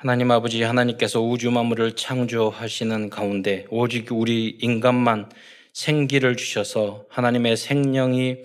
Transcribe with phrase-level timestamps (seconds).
[0.00, 5.28] 하나님 아버지 하나님께서 우주 만물을 창조하시는 가운데 오직 우리 인간만
[5.72, 8.36] 생기를 주셔서 하나님의 생명이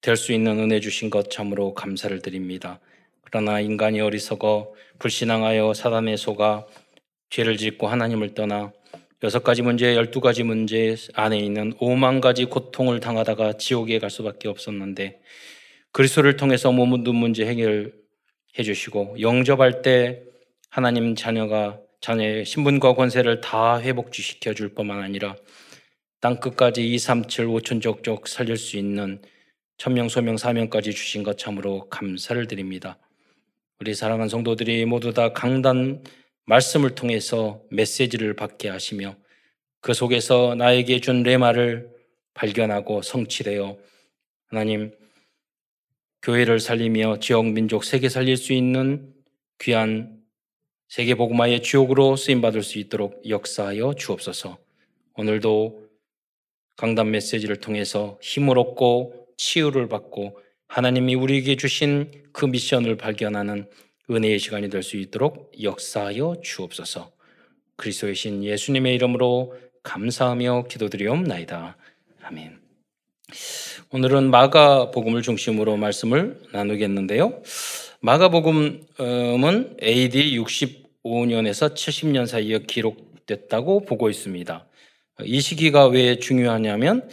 [0.00, 2.80] 될 수 있는 은혜 주신 것 참으로 감사를 드립니다.
[3.20, 6.64] 그러나 인간이 어리석어 불신앙하여 사단의 속아
[7.28, 8.72] 죄를 짓고 하나님을 떠나
[9.22, 14.48] 여섯 가지 문제, 열두 가지 문제 안에 있는 오만 가지 고통을 당하다가 지옥에 갈 수밖에
[14.48, 15.20] 없었는데
[15.92, 17.92] 그리스도를 통해서 모든 문제 해결해
[18.64, 20.22] 주시고 영접할 때
[20.70, 25.36] 하나님 자녀가 자녀의 신분과 권세를 다 회복시켜 줄 뿐만 아니라
[26.20, 29.22] 땅 끝까지 2, 3, 7, 5천 족족 살릴 수 있는
[29.78, 32.98] 천명, 소명, 사명까지 주신 것 참으로 감사를 드립니다.
[33.80, 36.02] 우리 사랑하는 성도들이 모두 다 강단
[36.46, 39.16] 말씀을 통해서 메시지를 받게 하시며
[39.80, 41.88] 그 속에서 나에게 준 레마를
[42.34, 43.78] 발견하고 성취되어
[44.46, 44.92] 하나님
[46.22, 49.14] 교회를 살리며 지역 민족 세계 살릴 수 있는
[49.60, 50.17] 귀한
[50.88, 54.56] 세계 복음화의 주역으로 쓰임 받을 수 있도록 역사하여 주옵소서.
[55.16, 55.86] 오늘도
[56.76, 63.68] 강단 메시지를 통해서 힘을 얻고 치유를 받고 하나님이 우리에게 주신 그 미션을 발견하는
[64.10, 67.12] 은혜의 시간이 될 수 있도록 역사하여 주옵소서.
[67.76, 71.76] 그리스도의 신 예수님의 이름으로 감사하며 기도드리옵나이다.
[72.22, 72.58] 아멘.
[73.90, 77.42] 오늘은 마가복음을 중심으로 말씀을 나누겠는데요.
[78.00, 80.36] 마가복음은 AD
[81.04, 84.66] 65년에서 70년 사이에 기록됐다고 보고 있습니다.
[85.24, 87.08] 이 시기가 왜 중요하냐면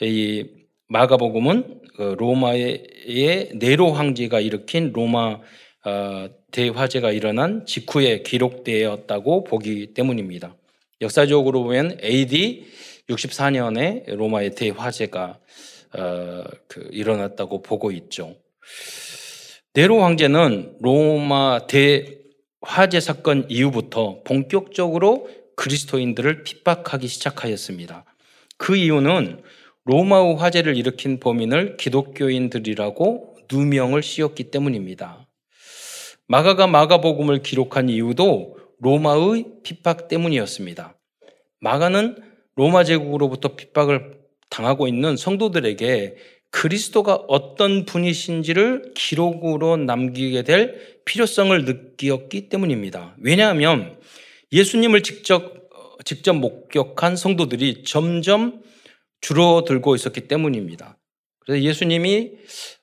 [0.00, 0.46] 이
[0.88, 5.38] 마가복음은 그 로마의 네로 황제가 일으킨 로마
[5.84, 10.56] 어, 대화재가 일어난 직후에 기록되었다고 보기 때문입니다.
[11.00, 12.66] 역사적으로 보면 AD
[13.08, 15.38] 64년에 로마의 대화재가
[15.98, 18.36] 어, 그 일어났다고 보고 있죠.
[19.74, 22.21] 네로 황제는 로마 대
[22.62, 28.04] 화재 사건 이후부터 본격적으로 그리스도인들을 핍박하기 시작하였습니다.
[28.56, 29.42] 그 이유는
[29.84, 35.26] 로마의 화재를 일으킨 범인을 기독교인들이라고 누명을 씌웠기 때문입니다.
[36.28, 40.96] 마가가 마가복음을 기록한 이유도 로마의 핍박 때문이었습니다.
[41.60, 42.16] 마가는
[42.54, 46.16] 로마 제국으로부터 핍박을 당하고 있는 성도들에게
[46.52, 53.16] 그리스도가 어떤 분이신지를 기록으로 남기게 될 필요성을 느꼈기 때문입니다.
[53.20, 53.98] 왜냐하면
[54.52, 55.62] 예수님을 직접
[56.04, 58.62] 직접 목격한 성도들이 점점
[59.20, 60.98] 줄어들고 있었기 때문입니다.
[61.40, 62.32] 그래서 예수님이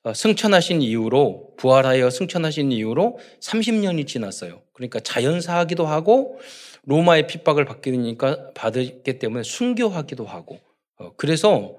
[0.04, 4.62] 어, 승천하신 이후로 부활하여 승천하신 이후로 30년이 지났어요.
[4.74, 6.40] 그러니까 자연사하기도 하고
[6.86, 10.60] 로마의 핍박을 받게 되니까 받았기 때문에 순교하기도 하고
[10.98, 11.78] 어, 그래서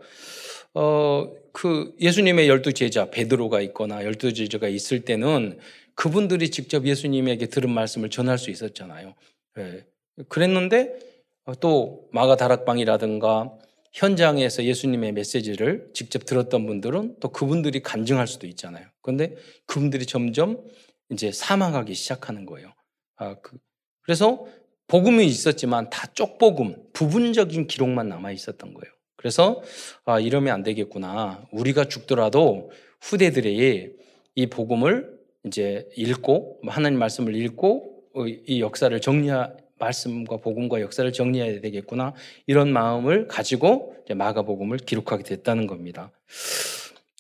[0.75, 5.59] 어 그 예수님의 열두 제자 베드로가 있거나 열두 제자가 있을 때는
[5.95, 9.15] 그분들이 직접 예수님에게 들은 말씀을 전할 수 있었잖아요.
[9.57, 9.85] 네.
[10.29, 10.99] 그랬는데
[11.45, 13.59] 어, 또 마가 다락방이라든가
[13.93, 18.87] 현장에서 예수님의 메시지를 직접 들었던 분들은 또 그분들이 간증할 수도 있잖아요.
[19.03, 19.37] 그런데
[19.67, 20.63] 그분들이 점점
[21.11, 22.73] 이제 사망하기 시작하는 거예요.
[23.17, 23.59] 아, 그,
[24.07, 24.47] 래서
[24.87, 28.93] 복음이 있었지만 다 쪽복음, 부분적인 기록만 남아 있었던 거예요.
[29.21, 29.61] 그래서
[30.07, 31.47] 아, 이러면 안 되겠구나.
[31.53, 32.71] 우리가 죽더라도
[33.03, 33.93] 후대들이
[34.35, 35.11] 이 복음을
[35.45, 42.15] 이제 읽고 하나님 말씀을 읽고 어, 이 역사를 정리하 말씀과 복음과 역사를 정리해야 되겠구나
[42.47, 46.11] 이런 마음을 가지고 마가 복음을 기록하게 됐다는 겁니다.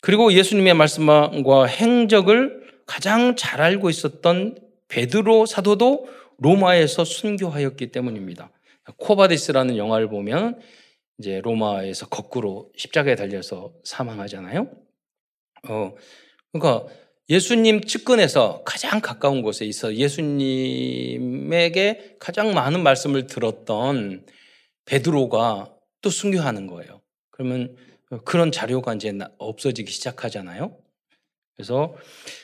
[0.00, 4.56] 그리고 예수님의 말씀과 행적을 가장 잘 알고 있었던
[4.88, 8.50] 베드로 사도도 로마에서 순교하였기 때문입니다.
[8.96, 10.58] 코바디스라는 영화를 보면
[11.20, 14.68] 이제 로마에서 거꾸로 십자가에 달려서 사망하잖아요.
[15.68, 15.94] 어,
[16.50, 16.86] 그러니까
[17.28, 21.26] 예수님 측근에서 가장 가까운 곳에 있어 예수님에게
[22.18, 24.26] 가장 많은 말씀을 들었던
[24.86, 27.02] 베드로가 또 순교하는 거예요.
[27.30, 27.76] 그러면
[28.24, 30.76] 그런 자료가 이제 없어지기 시작하잖아요.
[31.54, 31.94] 그래서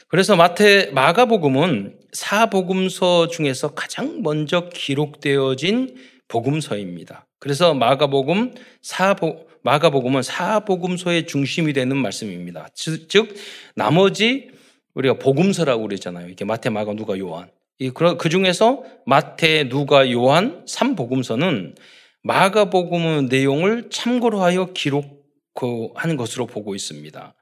[0.09, 5.97] 그래서 마태 마가복음은 사복음서 중에서 가장 먼저 기록되어진
[6.29, 7.26] 복음서입니다.
[7.39, 12.69] 그래서 마가복음 사복 마가복음은 사복음서의 중심이 되는 말씀입니다.
[12.75, 13.35] 즉
[13.75, 14.51] 나머지
[14.95, 16.29] 우리가 복음서라고 그러잖아요.
[16.29, 17.51] 이게 마태, 마가, 누가, 요한.
[17.93, 21.75] 그 중에서 마태, 누가, 요한 3복음서는
[22.23, 27.35] 마가복음의 내용을 참고로 하여 기록하는 것으로 보고 있습니다.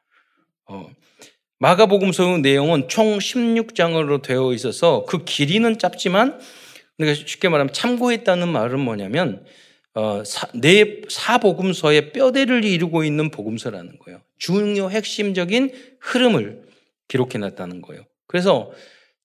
[0.67, 0.91] 어,
[1.58, 6.41] 마가복음서의 내용은 총 16장으로 되어 있어서 그 길이는 짧지만
[6.99, 9.44] 우리가 쉽게 말하면 참고했다는 말은 뭐냐면
[9.94, 14.20] 어, 사, 내 사복음서의 뼈대를 이루고 있는 복음서라는 거예요.
[14.38, 16.62] 중요 핵심적인 흐름을
[17.08, 18.05] 기록해 놨다는 거예요.
[18.26, 18.73] 그래서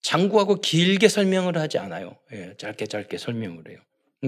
[0.01, 2.15] 장구하고 길게 설명을 하지 않아요.
[2.33, 3.77] 예, 짧게 짧게 설명을 해요.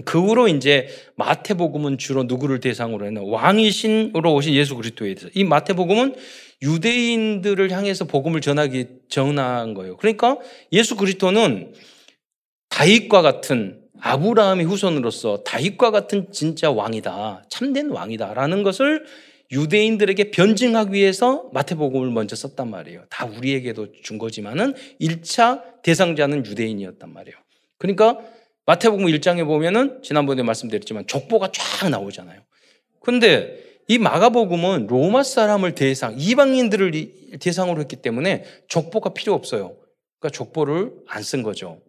[0.06, 3.22] 그 후로 이제 마태복음은 주로 누구를 대상으로 했나?
[3.24, 5.30] 왕이신으로 오신 예수 그리스도에 대해서.
[5.36, 6.16] 이 마태복음은
[6.62, 9.98] 유대인들을 향해서 복음을 전하기 전한 거예요.
[9.98, 10.38] 그러니까
[10.72, 11.74] 예수 그리스도는
[12.70, 17.44] 다윗과 같은 아브라함의 후손으로서 다윗과 같은 진짜 왕이다.
[17.50, 19.06] 참된 왕이다라는 것을
[19.52, 23.04] 유대인들에게 변증하기 위해서 마태복음을 먼저 썼단 말이에요.
[23.10, 27.36] 다 우리에게도 준 거지만은 1차 대상자는 유대인이었단 말이에요.
[27.78, 28.18] 그러니까
[28.66, 32.42] 마태복음 1장에 보면은 지난번에 말씀드렸지만 족보가 쫙 나오잖아요.
[33.02, 33.58] 근데
[33.88, 39.76] 이 마가복음은 로마 사람을 대상, 이방인들을 대상으로 했기 때문에 족보가 필요 없어요.
[40.20, 41.80] 그러니까 족보를 안 쓴 거죠.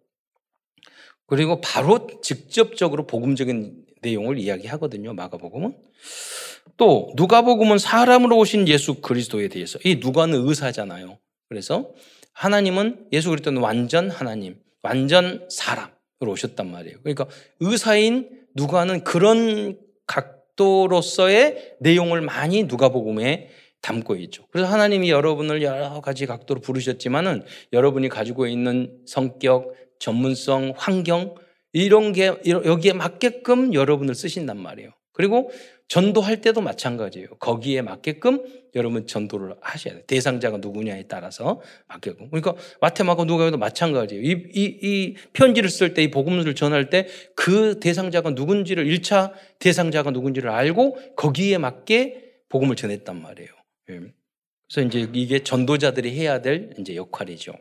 [1.26, 5.14] 그리고 바로 직접적으로 복음적인 내용을 이야기하거든요.
[5.14, 5.76] 마가복음은.
[6.76, 11.18] 또 누가복음은 사람으로 오신 예수 그리스도에 대해서 이 누가는 의사잖아요.
[11.48, 11.92] 그래서
[12.32, 15.92] 하나님은 예수 그리스도는 완전 하나님, 완전 사람으로
[16.28, 16.98] 오셨단 말이에요.
[17.00, 17.26] 그러니까
[17.60, 24.46] 의사인 누가는 그런 각도로서의 내용을 많이 누가복음에 담고 있죠.
[24.50, 31.36] 그래서 하나님이 여러분을 여러 가지 각도로 부르셨지만은 여러분이 가지고 있는 성격, 전문성, 환경
[31.72, 34.90] 이런 게 여기에 맞게끔 여러분을 쓰신단 말이에요.
[35.12, 35.50] 그리고
[35.88, 37.28] 전도할 때도 마찬가지예요.
[37.38, 38.44] 거기에 맞게끔
[38.74, 40.02] 여러분 전도를 하셔야 돼요.
[40.06, 42.30] 대상자가 누구냐에 따라서 맞게끔.
[42.30, 44.22] 그러니까 마테마고 누가도 마찬가지예요.
[44.22, 47.06] 이, 이, 이 편지를 쓸 때, 이 복음을 전할 때
[47.36, 53.50] 그 대상자가 누군지를 1차 대상자가 누군지를 알고 거기에 맞게 복음을 전했단 말이에요.
[53.90, 54.00] 예.
[54.72, 57.52] 그래서 이제 이게 전도자들이 해야 될 이제 역할이죠.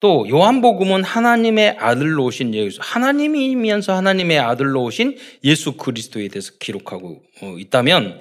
[0.00, 7.56] 또 요한복음은 하나님의 아들로 오신 예수, 하나님이면서 하나님의 아들로 오신 예수 그리스도에 대해서 기록하고 어,
[7.58, 8.20] 있다면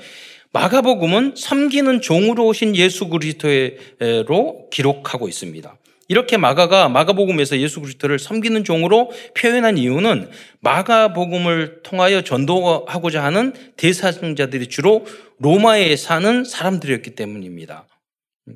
[0.54, 5.78] 마가복음은 섬기는 종으로 오신 예수 그리스도로 기록하고 있습니다.
[6.08, 10.30] 이렇게 마가가 마가복음에서 예수 그리스도를 섬기는 종으로 표현한 이유는
[10.62, 15.06] 마가복음을 통하여 전도하고자 하는 대사자들이 주로
[15.40, 17.86] 로마에 사는 사람들이었기 때문입니다.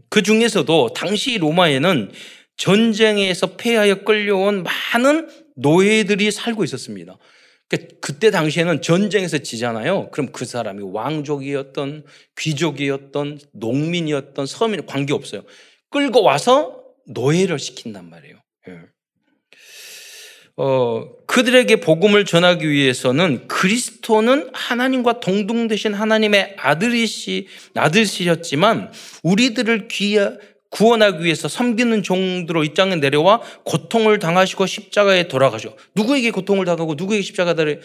[0.10, 2.12] 그 중에서도 당시 로마에는
[2.58, 7.18] 전쟁에서 패하여 끌려온 많은 노예들이 살고 있었습니다.
[7.68, 10.10] 그러니까 그때 당시에는 전쟁에서 지잖아요.
[10.12, 12.04] 그럼 그 사람이 왕족이었던
[12.38, 15.44] 귀족이었던 농민이었던 서민 관계 없어요.
[15.90, 18.36] 끌고 와서 노예를 시킨단 말이에요.
[18.68, 18.80] 예.
[20.58, 28.92] 어, 그들에게 복음을 전하기 위해서는 그리스도는 하나님과 동등되신 하나님의 아들이시, 아들이셨지만
[29.24, 30.34] 우리들을 귀하,
[30.72, 35.76] 구원하기 위해서 섬기는 종들로 이 땅에 내려와 고통을 당하시고 십자가에 돌아가죠.
[35.96, 37.80] 누구에게 고통을 당하고 누구에게 십자가에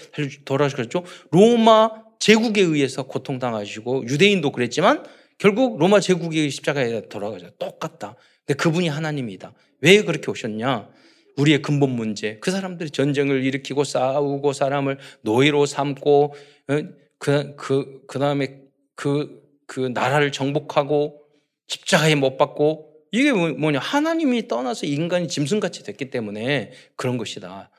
[0.44, 1.04] 돌아가셨죠?
[1.30, 5.04] 로마 제국에 의해서 고통당하시고 유대인도 그랬지만
[5.38, 7.50] 결국 로마 제국의 십자가에 돌아가죠.
[7.58, 8.16] 똑같다.
[8.46, 9.52] 근데 그분이 하나님이다.
[9.80, 10.88] 왜 그렇게 오셨냐?
[11.36, 12.38] 우리의 근본 문제.
[12.40, 16.34] 그 사람들이 전쟁을 일으키고 싸우고 사람을 노예로 삼고
[16.68, 16.82] 어,
[17.18, 18.60] 그, 그, 그 다음에
[18.94, 21.25] 그, 그 나라를 정복하고
[21.68, 27.70] 십자가에 못 박고 이게 뭐, 뭐냐 하나님이 떠나서 인간이 짐승같이 됐기 때문에 그런 것이다.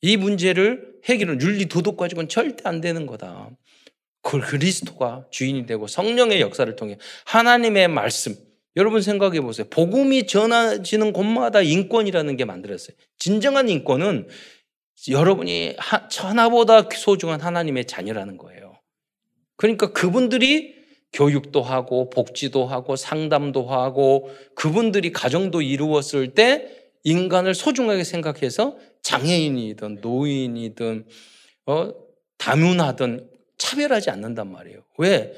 [0.00, 3.50] 이 문제를 해결은 윤리 도덕 가지고는 절대 안 되는 거다.
[4.22, 6.96] 그 그리스도가 주인이 되고 성령의 역사를 통해
[7.26, 8.34] 하나님의 말씀
[8.76, 9.66] 여러분 생각해 보세요.
[9.68, 12.96] 복음이 전해지는 곳마다 인권이라는 게 만들었어요.
[13.18, 14.28] 진정한 인권은
[15.10, 15.76] 여러분이
[16.10, 18.80] 천하보다 소중한 하나님의 자녀라는 거예요.
[19.56, 20.81] 그러니까 그분들이
[21.12, 31.06] 교육도 하고 복지도 하고 상담도 하고 그분들이 가정도 이루었을 때 인간을 소중하게 생각해서 장애인이든 노인이든
[31.66, 31.92] 어,
[32.38, 33.28] 다문화든
[33.58, 34.82] 차별하지 않는단 말이에요.
[34.98, 35.34] 왜?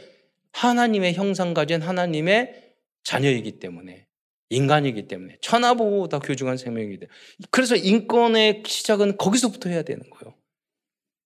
[0.53, 4.07] 하나님의 형상 가진 하나님의 자녀이기 때문에
[4.51, 7.13] 인간이기 때문에 천하보다 교중한 생명이기 때문에
[7.51, 10.35] 그래서 인권의 시작은 거기서부터 해야 되는 거예요.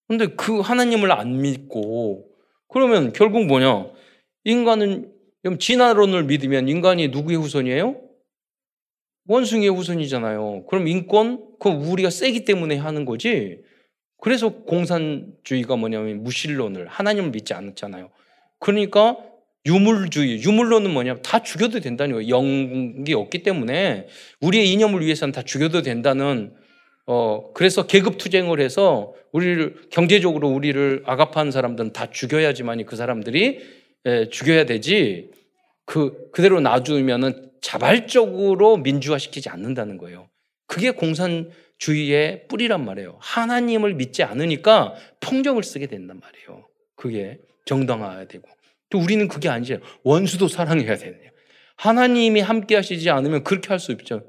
[0.06, 2.30] 근데 그 하나님을 안 믿고
[2.68, 3.90] 그러면 결국 뭐냐?
[4.44, 5.12] 인간은
[5.58, 8.00] 진화론을 믿으면 인간이 누구의 후손이에요?
[9.26, 10.64] 원숭이의 후손이잖아요.
[10.66, 11.44] 그럼 인권?
[11.58, 13.60] 그건 우리가 세기 때문에 하는 거지.
[14.20, 18.10] 그래서 공산주의가 뭐냐면 무신론을 하나님을 믿지 않잖아요.
[18.58, 19.16] 그러니까
[19.66, 22.28] 유물주의, 유물론은 뭐냐면 다 죽여도 된다는 거예요.
[22.28, 24.08] 영이 없기 때문에
[24.40, 26.54] 우리의 이념을 위해서는 다 죽여도 된다는
[27.06, 33.60] 어 그래서 계급 투쟁을 해서 우리를 경제적으로 우리를 악압하는 사람들은 다 죽여야지만이 그 사람들이 예,
[34.30, 35.30] 죽여야 되지
[35.84, 40.28] 그 그대로 놔두면은 자발적으로 민주화시키지 않는다는 거예요.
[40.66, 43.18] 그게 공산주의의 뿌리란 말이에요.
[43.20, 46.66] 하나님을 믿지 않으니까 폭력을 쓰게 된단 말이에요.
[46.94, 48.48] 그게 정당화해야 되고.
[48.90, 49.80] 또 우리는 그게 아니죠.
[50.02, 51.30] 원수도 사랑해야 되네요.
[51.76, 54.24] 하나님이 함께 하시지 않으면 그렇게 할수 없죠.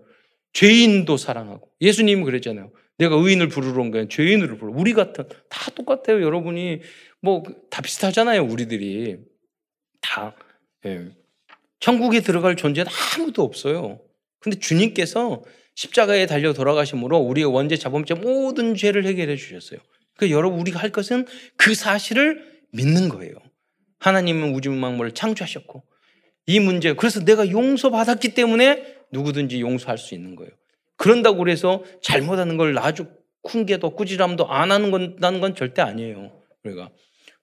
[0.53, 2.71] 죄인도 사랑하고 예수님은 그랬잖아요.
[2.97, 4.07] 내가 의인을 부르러 온 거야.
[4.07, 4.71] 죄인을 부르.
[4.73, 6.81] 우리 같은 다 똑같아요, 여러분이.
[7.21, 9.17] 뭐 다 비슷하잖아요, 우리들이.
[10.01, 10.35] 다.
[10.85, 11.07] 예.
[11.79, 13.99] 천국에 들어갈 존재는 아무도 없어요.
[14.39, 15.43] 근데 주님께서
[15.75, 19.79] 십자가에 달려 돌아가심으로 우리의 원죄 자범죄 모든 죄를 해결해 주셨어요.
[20.17, 21.25] 그 여러분 우리가 할 것은
[21.55, 23.33] 그 사실을 믿는 거예요.
[23.99, 25.83] 하나님은 우주 만물을 창조하셨고
[26.47, 30.51] 이 문제 그래서 내가 용서받았기 때문에 누구든지 용서할 수 있는 거예요.
[30.97, 33.07] 그런다고 그래서 잘못하는 걸 아주
[33.43, 36.31] 쿵게도 꾸지람도 안 하는 건다는 건 절대 아니에요.
[36.61, 36.89] 그러니까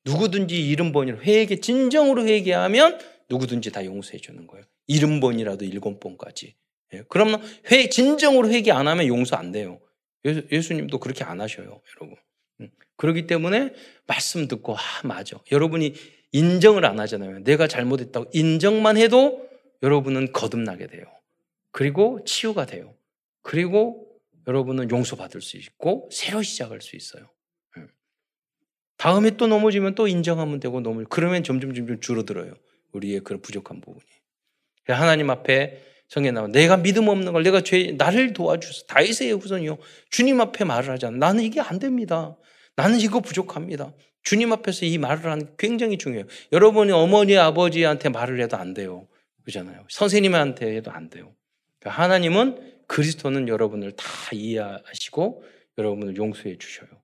[0.06, 2.98] 누구든지 이름 번이로 회개 진정으로 회개하면
[3.28, 4.64] 누구든지 다 용서해 주는 거예요.
[4.86, 6.54] 이름 번이라도 일곱 번까지.
[6.94, 9.80] 예, 그러면 회 진정으로 회개 안 하면 용서 안 돼요.
[10.24, 12.16] 예수, 님도 그렇게 안 하셔요, 여러분.
[12.60, 13.72] 음, 그렇기 때문에
[14.06, 15.38] 말씀 듣고 아 맞아.
[15.52, 15.94] 여러분이
[16.32, 17.40] 인정을 안 하잖아요.
[17.40, 19.48] 내가 잘못했다고 인정만 해도
[19.82, 21.04] 여러분은 거듭나게 돼요.
[21.70, 22.94] 그리고 치유가 돼요.
[23.42, 24.06] 그리고
[24.46, 27.28] 여러분은 용서받을 수 있고 새로 시작할 수 있어요.
[28.96, 28.98] 음.
[28.98, 32.54] 다음에 또 넘어지면 또 인정하면 되고 넘어 그러면 점점 점점 줄어들어요.
[32.92, 34.04] 우리의 그런 부족한 부분이.
[34.88, 39.78] 하나님 앞에 성에 나와 내가 믿음 없는 걸 내가 죄 나를 도와주소 다윗의 후손이요
[40.10, 42.36] 주님 앞에 말을 하잖아 나는 이게 안 됩니다
[42.76, 48.40] 나는 이거 부족합니다 주님 앞에서 이 말을 하는 게 굉장히 중요해요 여러분이 어머니 아버지한테 말을
[48.40, 49.08] 해도 안 돼요
[49.44, 51.34] 그잖아요 선생님한테 해도 안 돼요
[51.80, 55.42] 그러니까 하나님은 그리스도는 여러분을 다 이해하시고
[55.78, 56.95] 여러분을 용서해 주셔요 예.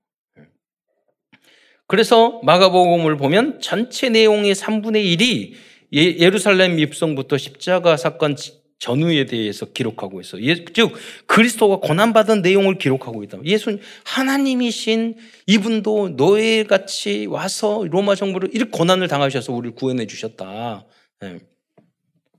[1.87, 5.53] 그래서 마가복음을 보면 전체 내용의 3분의 1이
[5.95, 8.35] 예, 예루살렘 입성부터 십자가 사건
[8.79, 10.41] 전후에 대해서 기록하고 있어.
[10.41, 10.93] 예, 즉
[11.27, 13.37] 그리스도가 고난받은 내용을 기록하고 있다.
[13.45, 15.15] 예수 하나님이신
[15.47, 20.85] 이분도 노예같이 와서 로마 정부를 이렇게 고난을 당하셔서 우리를 구원해 주셨다.
[21.23, 21.39] 예.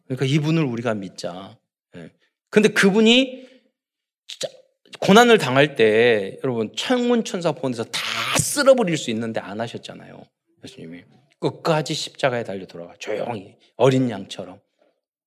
[0.06, 1.56] 그러니까 이분을 우리가 믿자.
[1.96, 2.10] 예.
[2.50, 3.46] 근데 그분이
[5.04, 8.00] 고난을 당할 때 여러분 천문천사 보내서 다
[8.38, 10.25] 쓸어버릴 수 있는데 안 하셨잖아요.
[10.64, 11.02] 예수님이
[11.40, 14.61] 끝까지 십자가에 달려 돌아가 조용히 어린 양처럼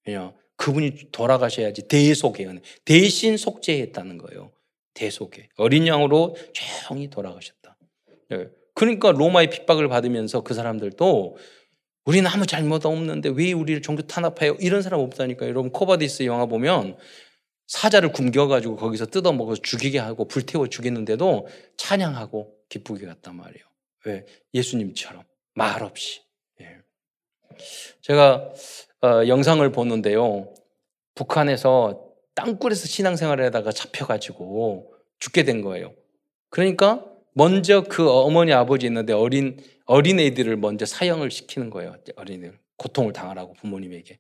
[0.04, 4.52] 그냥 그분이 돌아가셔야지 대속의 은 대신 속죄했다는 거예요.
[4.96, 7.78] 대속의 어린 양으로 조용히 돌아가셨다.
[8.32, 8.48] 예.
[8.74, 11.38] 그러니까 로마의 핍박을 받으면서 그 사람들도
[12.06, 14.58] 우리는 아무 잘못 없는데 왜 우리를 종교 탄압해요?
[14.60, 15.46] 이런 사람 없다니까.
[15.46, 16.98] 여러분 쿼바디스 영화 보면
[17.68, 21.48] 사자를 굶겨가지고 거기서 뜯어먹어서 죽이게 하고 불태워 죽이는데도
[21.78, 23.66] 찬양하고 기쁘게 갔단 말이에요.
[24.06, 24.26] 왜?
[24.54, 26.22] 예수님처럼 말 없이.
[26.62, 26.78] 예.
[28.02, 28.52] 제가
[29.04, 30.54] 어, 영상을 보는데요.
[31.14, 32.06] 북한에서
[32.36, 35.94] 땅굴에서 신앙생활을 하다가 잡혀가지고 죽게 된 거예요.
[36.50, 41.96] 그러니까 먼저 그 어머니 아버지 있는데 어린 어린 애들을 먼저 사형을 시키는 거예요.
[42.16, 44.20] 어린애들 고통을 당하라고 부모님에게.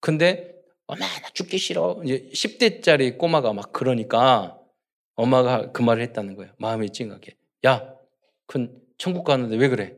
[0.00, 0.57] 근데
[0.88, 2.00] 엄마 나 죽기 싫어.
[2.02, 4.58] 이제 10대짜리 꼬마가 막 그러니까
[5.14, 6.52] 엄마가 그 말을 했다는 거예요.
[6.58, 7.36] 마음이 찡하게.
[7.66, 7.94] 야,
[8.46, 9.94] 큰 천국 가는데 왜 그래?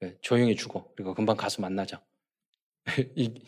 [0.00, 0.90] 네, 조용히 죽어.
[0.96, 2.02] 그리고 금방 가서 만나자.
[3.16, 3.42] 이,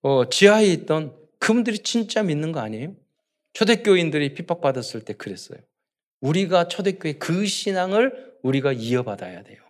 [0.00, 2.96] 어, 지하에 있던 그분들이 진짜 믿는 거 아니에요?
[3.52, 5.58] 초대교인들이 핍박받았을 때 그랬어요.
[6.22, 9.62] 우리가 초대교회 그 신앙을 우리가 이어받아야 돼요.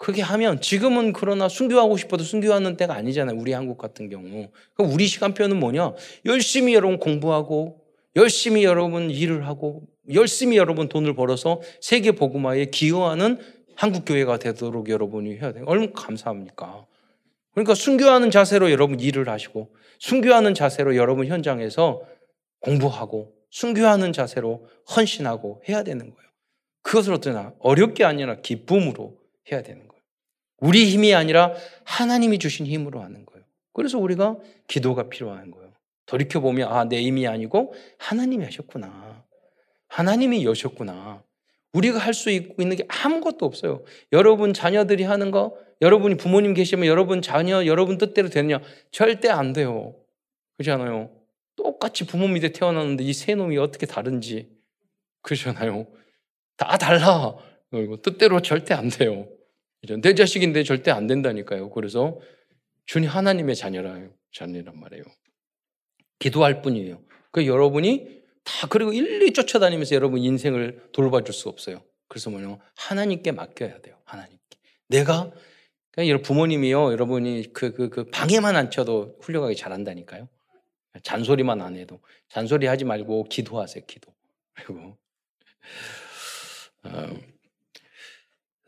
[0.00, 0.04] 예.
[0.04, 3.36] 그렇게 하면 지금은 그러나 순교하고 싶어도 순교하는 때가 아니잖아요.
[3.38, 4.48] 우리 한국 같은 경우.
[4.74, 5.92] 그럼 우리 시간표는 뭐냐?
[6.24, 7.80] 열심히 여러분 공부하고
[8.16, 13.38] 열심히 여러분 일을 하고 열심히 여러분 돈을 벌어서 세계 복음화에 기여하는
[13.76, 15.64] 한국 교회가 되도록 여러분이 해야 돼요.
[15.66, 16.86] 얼마나 감사합니까?
[17.52, 22.02] 그러니까 순교하는 자세로 여러분 일을 하시고 순교하는 자세로 여러분 현장에서
[22.60, 24.66] 공부하고 순교하는 자세로
[24.96, 26.30] 헌신하고 해야 되는 거예요.
[26.82, 29.18] 그것을 어떠나 어렵게 아니라 기쁨으로
[29.50, 29.89] 해야 되는 거예요.
[30.60, 33.44] 우리 힘이 아니라 하나님이 주신 힘으로 하는 거예요.
[33.72, 34.36] 그래서 우리가
[34.68, 35.70] 기도가 필요한 거예요.
[36.06, 39.24] 돌이켜 보면 아, 내 힘이 아니고 하나님이 하셨구나.
[39.88, 41.22] 하나님이 여셨구나.
[41.72, 43.84] 우리가 할 수 있는 게 아무것도 없어요.
[44.12, 48.60] 여러분 자녀들이 하는 거, 여러분이 부모님 계시면 여러분 자녀, 여러분 뜻대로 되느냐?
[48.90, 49.94] 절대 안 돼요.
[50.58, 51.10] 그렇잖아요.
[51.56, 54.50] 똑같이 부모 밑에 태어났는데 이 세 놈이 어떻게 다른지.
[55.22, 55.86] 그렇잖아요.
[56.56, 57.36] 다 달라.
[58.02, 59.28] 뜻대로 절대 안 돼요.
[60.02, 61.70] 내 자식인데 절대 안 된다니까요.
[61.70, 62.20] 그래서
[62.86, 64.12] 주님 하나님의 자녀라요.
[64.32, 65.04] 자녀란 말이에요.
[66.18, 67.02] 기도할 뿐이에요.
[67.32, 71.82] 그 여러분이 다 그리고 일일이 쫓아다니면서 여러분 인생을 돌봐줄 수 없어요.
[72.08, 73.96] 그래서 뭐냐 하나님께 맡겨야 돼요.
[74.04, 74.58] 하나님께.
[74.88, 75.32] 내가
[75.92, 80.28] 그러니까 부모님이요 여러분이 그, 그, 그 방해만 안 쳐도 훌륭하게 잘한다니까요.
[81.02, 83.84] 잔소리만 안 해도 잔소리 하지 말고 기도하세요.
[83.86, 84.12] 기도.
[84.54, 84.98] 그리고
[86.84, 87.18] 어,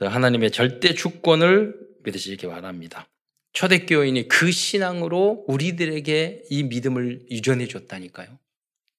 [0.06, 3.08] 하나님의 절대 주권을 믿으시기 바랍니다.
[3.52, 8.38] 초대교인이 그 신앙으로 우리들에게 이 믿음을 유전해 줬다니까요.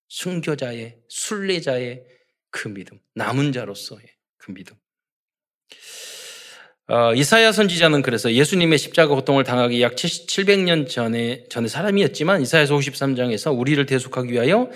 [0.10, 2.04] 순교자의 순례자의
[2.52, 4.04] 그 믿음, 남은 자로서의
[4.38, 4.76] 그 믿음.
[6.88, 13.58] 어, 이사야 선지자는 그래서 예수님의 십자가 고통을 당하기 약 700년 전에 전에 사람이었지만 이사야서 53장에서
[13.58, 14.70] 우리를 대속하기 위하여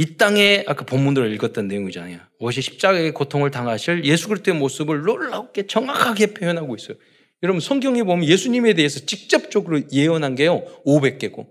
[0.00, 2.20] 이 땅에 아까 본문들을 읽었던 내용이잖아요.
[2.38, 6.96] 오시 십자가의 고통을 당하실 예수 그리스도의 모습을 놀랍게 정확하게 표현하고 있어요.
[7.42, 11.48] 여러분 성경에 보면 예수님에 대해서 직접적으로 예언한 게요 500개고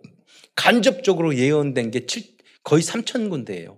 [0.56, 2.08] 간접적으로 예언된 게
[2.63, 3.77] 거의 3천 군데예요.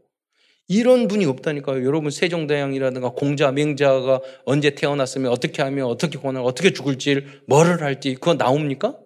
[0.69, 1.83] 이런 분이 없다니까요.
[1.83, 8.35] 여러분 세종대왕이라든가 공자, 맹자가 언제 태어났으면 어떻게 하면 어떻게 고난 어떻게 죽을지 뭐를 할지 그거
[8.35, 8.97] 나옵니까?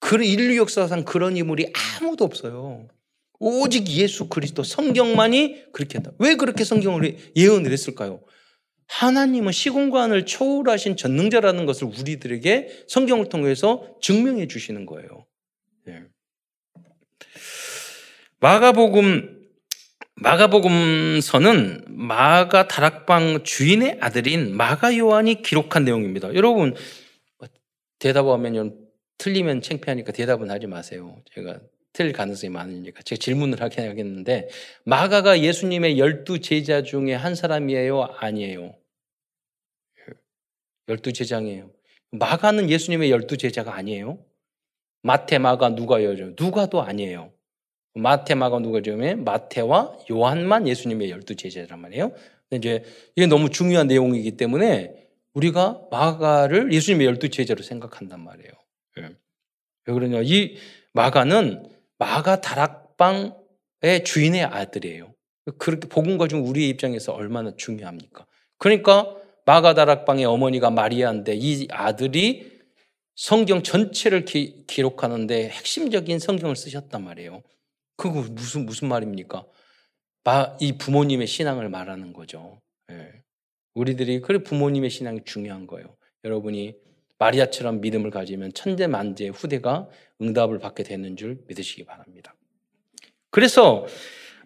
[0.00, 2.88] 그 인류 역사상 그런 인물이 아무도 없어요.
[3.38, 6.10] 오직 예수 그리스도 성경만이 그렇게 한다.
[6.18, 8.20] 왜 그렇게 성경을 예언을 했을까요?
[8.88, 15.26] 하나님은 시공간을 초월하신 전능자라는 것을 우리들에게 성경을 통해서 증명해 주시는 거예요.
[15.84, 16.02] 네.
[18.40, 19.38] 마가복음
[20.20, 26.34] 마가복음서는 마가 다락방 주인의 아들인 마가 요한이 기록한 내용입니다.
[26.34, 26.74] 여러분
[27.98, 31.16] 대답하면 틀리면 창피하니까 대답은 하지 마세요.
[31.34, 31.60] 제가
[31.92, 34.48] 틀릴 가능성이 많으니까 제가 질문을 하긴 하겠는데
[34.84, 38.02] 마가가 예수님의 열두 제자 중에 한 사람이에요?
[38.18, 38.74] 아니에요?
[40.88, 41.70] 열두 제자이에요.
[42.10, 44.18] 마가는 예수님의 열두 제자가 아니에요?
[45.02, 46.14] 마태, 마가, 누가요?
[46.38, 47.32] 누가도 아니에요.
[47.94, 52.12] 마태, 마가, 누가 냐면 마태와 요한만 예수님의 열두 제자란 말이에요.
[52.48, 52.84] 근데 이제
[53.16, 58.52] 이게 너무 중요한 내용이기 때문에 우리가 마가를 예수님의 열두 제자로 생각한단 말이에요.
[58.98, 59.16] 예.
[59.86, 60.22] 왜 그러냐?
[60.22, 60.56] 이
[60.92, 65.14] 마가는 마가 다락방의 주인의 아들이에요.
[65.58, 68.26] 그렇게 복음 가지고 우리의 입장에서 얼마나 중요합니까?
[68.58, 69.14] 그러니까
[69.46, 72.58] 마가 다락방의 어머니가 마리아인데 이 아들이
[73.14, 77.42] 성경 전체를 기, 록하는데 핵심적인 성경을 쓰셨단 말이에요.
[77.96, 79.44] 그거 무슨 무슨 말입니까?
[80.60, 82.60] 이 부모님의 신앙을 말하는 거죠.
[82.90, 83.10] 예.
[83.74, 85.96] 우리들이 그래 부모님의 신앙이 중요한 거예요.
[86.24, 86.74] 여러분이
[87.18, 89.88] 마리아처럼 믿음을 가지면 천대 만대 후대가
[90.20, 92.34] 응답을 받게 되는 줄 믿으시기 바랍니다.
[93.30, 93.86] 그래서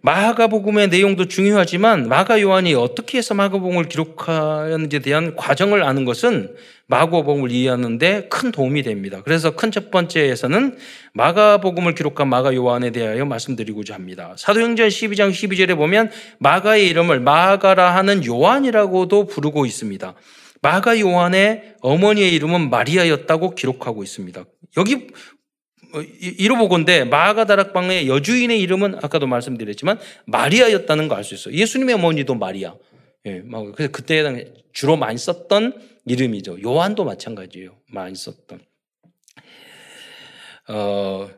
[0.04, 6.56] 마가복음의 내용도 중요하지만 마가 요한이 어떻게 해서 마가복음을 기록하였는지에 대한 과정을 아는 것은
[6.88, 9.22] 마가복음을 이해하는데 큰 도움이 됩니다.
[9.22, 10.76] 그래서 큰 첫 번째에서는
[11.14, 14.35] 마가복음을 기록한 마가 요한에 대하여 말씀드리고자 합니다.
[14.37, 20.14] 사도행전 12장 12절에 보면 마가의 이름을 마가라 하는 요한이라고도 부르고 있습니다.
[20.62, 24.44] 마가 요한의 어머니의 이름은 마리아였다고 기록하고 있습니다.
[24.76, 25.41] 여기 어,
[26.20, 31.55] 이로보건데 마가 다락방의 여주인의 이름은 아까도 말씀드렸지만 마리아였다는 거 알 수 있어요.
[31.55, 32.74] 예수님의 어머니도 마리아.
[33.26, 33.42] 예,
[33.74, 36.62] 그래서 그때 주로 많이 썼던 이름이죠.
[36.62, 37.76] 요한도 마찬가지예요.
[37.88, 38.61] 많이 썼던.
[40.68, 41.31] 어,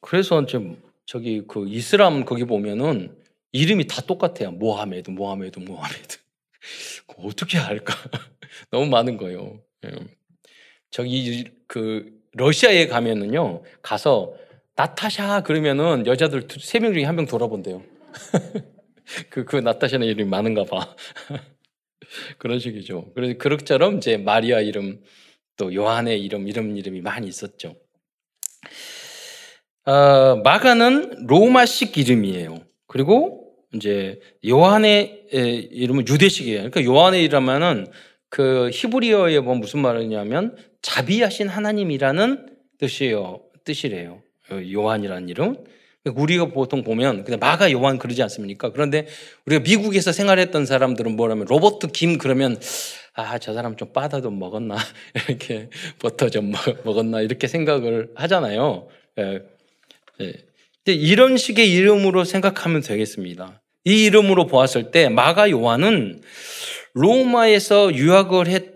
[0.00, 3.16] 그래서 좀 저기 그 이슬람 거기 보면은
[3.52, 4.52] 이름이 다 똑같아요.
[4.52, 6.18] 모하메드, 모하메드, 모하메드.
[7.18, 7.94] 어떻게 할까?
[8.70, 9.60] 너무 많은 거예요.
[9.84, 9.90] 예.
[10.90, 14.34] 저기 그 러시아에 가면은요, 가서
[14.76, 17.82] 나타샤 그러면은 여자들 세 명 중에 한 명 돌아본대요.
[19.30, 20.94] 그, 그 나타샤는 이름이 많은가 봐.
[22.38, 23.12] 그런 식이죠.
[23.14, 25.02] 그래서 그럭처럼 이제 마리아 이름,
[25.56, 27.76] 또 요한의 이름, 이름, 이름이 많이 있었죠.
[29.84, 32.58] 어, 마가는 로마식 이름이에요.
[32.86, 36.70] 그리고 이제 요한의 이름은 유대식이에요.
[36.70, 37.86] 그러니까 요한의 이름은
[38.32, 42.46] 그 히브리어에 보면 무슨 말이냐면 자비하신 하나님이라는
[42.78, 43.42] 뜻이에요.
[43.64, 44.22] 뜻이래요.
[44.50, 45.56] 어, 요한이라는 이름.
[46.06, 48.72] 우리가 보통 보면 그냥 마가 요한 그러지 않습니까?
[48.72, 49.06] 그런데
[49.44, 52.58] 우리가 미국에서 생활했던 사람들은 뭐라면 로버트 김 그러면
[53.12, 54.78] 아 저 사람 좀 빠다 좀 먹었나
[55.28, 55.68] 이렇게
[55.98, 58.88] 버터 좀 먹었나 이렇게 생각을 하잖아요.
[59.18, 59.42] 예.
[60.22, 60.32] 예.
[60.86, 63.60] 이런 식의 이름으로 생각하면 되겠습니다.
[63.84, 66.22] 이 이름으로 보았을 때 마가 요한은
[66.94, 68.72] 로마에서 유학을 했,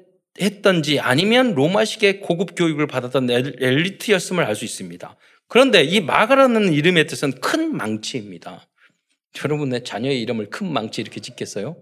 [0.63, 5.17] 던지 아니면 로마식의 고급 교육을 받았던 엘리트였음을 알 수 있습니다.
[5.49, 8.69] 그런데 이 마가라는 이름의 뜻은 큰 망치입니다.
[9.43, 11.77] 여러분의 자녀의 이름을 큰 망치 이렇게 짓겠어요?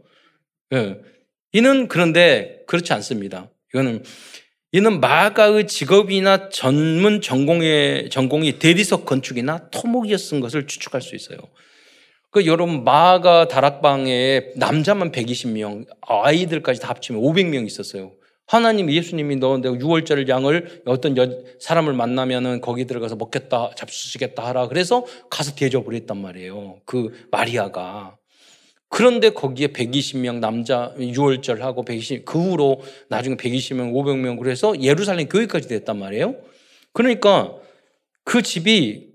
[0.73, 1.01] 예.
[1.53, 3.51] 이는 그런데 그렇지 않습니다.
[3.73, 4.05] 이거는
[4.73, 11.39] 이는 마가의 직업이나 전문 전공의 전공이 대리석 건축이나 토목이었던 것을 추측할 수 있어요.
[12.35, 18.11] 그 여러분 마가 다락방에 남자만 120명, 아이들까지 다 합치면 500명 있었어요.
[18.49, 21.29] 하나님 예수님이 너 내가 6월절 양을 어떤 여,
[21.61, 26.81] 사람을 만나면은 거기 들어가서 먹겠다 잡수시겠다 하라 그래서 가서 대접을 했단 말이에요.
[26.85, 28.17] 그 마리아가
[28.89, 35.69] 그런데 거기에 120명 남자 6월절 하고 120, 그 후로 나중에 120명, 500명 그래서 예루살렘 교회까지
[35.69, 36.35] 됐단 말이에요.
[36.93, 37.55] 그러니까
[38.25, 39.14] 그 집이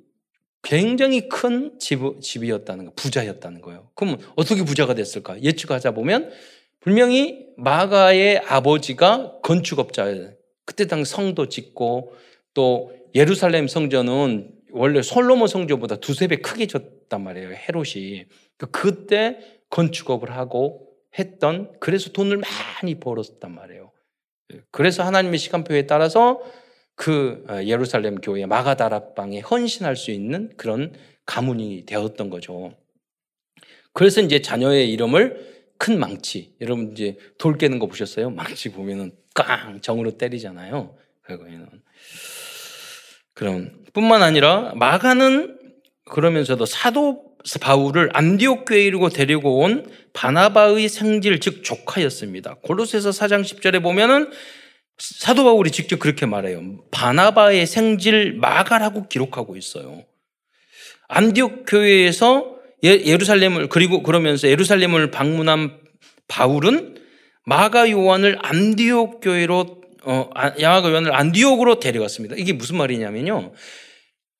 [0.62, 3.90] 굉장히 큰 집, 집이었다는 거, 부자였다는 거예요.
[3.96, 5.42] 그러면 어떻게 부자가 됐을까?
[5.42, 6.32] 예측하자 보면
[6.80, 10.34] 분명히 마가의 아버지가 건축업자예요.
[10.66, 12.14] 그때 당 성도 짓고
[12.54, 17.50] 또 예루살렘 성전은 원래 솔로몬 성전보다 두세 배 크게 졌단 말이에요.
[17.50, 18.26] 헤롯이.
[18.58, 23.92] 그 그때 건축업을 하고 했던 그래서 돈을 많이 벌었단 말이에요.
[24.72, 26.42] 그래서 하나님의 시간표에 따라서
[27.00, 30.92] 그 어, 예루살렘 교회 마가다락방에 헌신할 수 있는 그런
[31.26, 32.76] 가문이 되었던 거죠.
[33.94, 36.56] 그래서 이제 자녀의 이름을 큰 망치.
[36.60, 38.32] 여러분 이제 돌 깨는 거 보셨어요?
[38.32, 40.98] 망치 보면은 깡 정으로 때리잖아요.
[41.22, 41.70] 그거에는
[43.34, 45.58] 그럼 뿐만 아니라 마가는
[46.04, 47.24] 그러면서도 사도
[47.62, 52.56] 바울을 안디옥 교회로 데리고 온 바나바의 생질 즉 조카였습니다.
[52.56, 54.30] 골로새서 4장 10절에 보면은
[55.00, 56.62] 사도 바울이 직접 그렇게 말해요.
[56.92, 60.04] 바나바의 생질 마가라고 기록하고 있어요.
[61.08, 65.80] 안디옥 교회에서 예, 예루살렘을 그리고 그러면서 예루살렘을 방문한
[66.28, 66.98] 바울은
[67.46, 72.36] 마가 요한을 안디옥 교회로 어, 야마가 요한을 안디옥으로 데려갔습니다.
[72.38, 73.54] 이게 무슨 말이냐면요.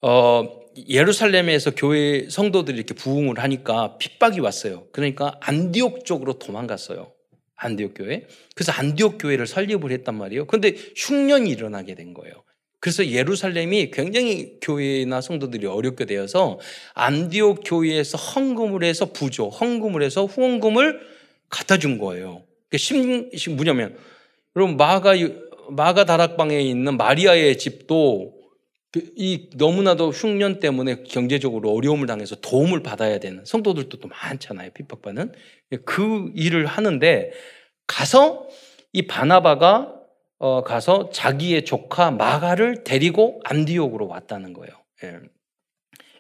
[0.02, 4.88] 어, 예루살렘에서 교회 성도들이 이렇게 부흥을 하니까 핍박이 왔어요.
[4.92, 7.12] 그러니까 안디옥 쪽으로 도망갔어요.
[7.60, 8.26] 안디옥 교회.
[8.56, 10.48] 그래서 안디옥 교회를 설립을 했단 말이에요.
[10.48, 12.34] 근데 흉년이 일어나게 된 거예요.
[12.80, 16.60] 그래서 예루살렘이 굉장히 교회나 성도들이 어렵게 되어서
[16.94, 21.00] 안디옥 교회에서 헌금을 해서 부조, 헌금을 해서 후원금을
[21.50, 22.44] 갖다 준 거예요.
[22.78, 23.98] 심, 뭐냐면,
[24.56, 25.16] 여러분, 마가,
[25.70, 28.39] 마가 다락방에 있는 마리아의 집도 그
[28.96, 34.72] 이 너무나도 흉년 때문에 경제적으로 어려움을 당해서 도움을 받아야 되는 성도들도 또 많잖아요.
[34.72, 35.34] 핍박받는.
[35.86, 37.32] 그 일을 하는데
[37.86, 38.48] 가서
[38.92, 39.96] 이 바나바가
[40.40, 44.72] 어 가서 자기의 조카 마가를 데리고 안디옥으로 왔다는 거예요.
[45.04, 45.20] 예.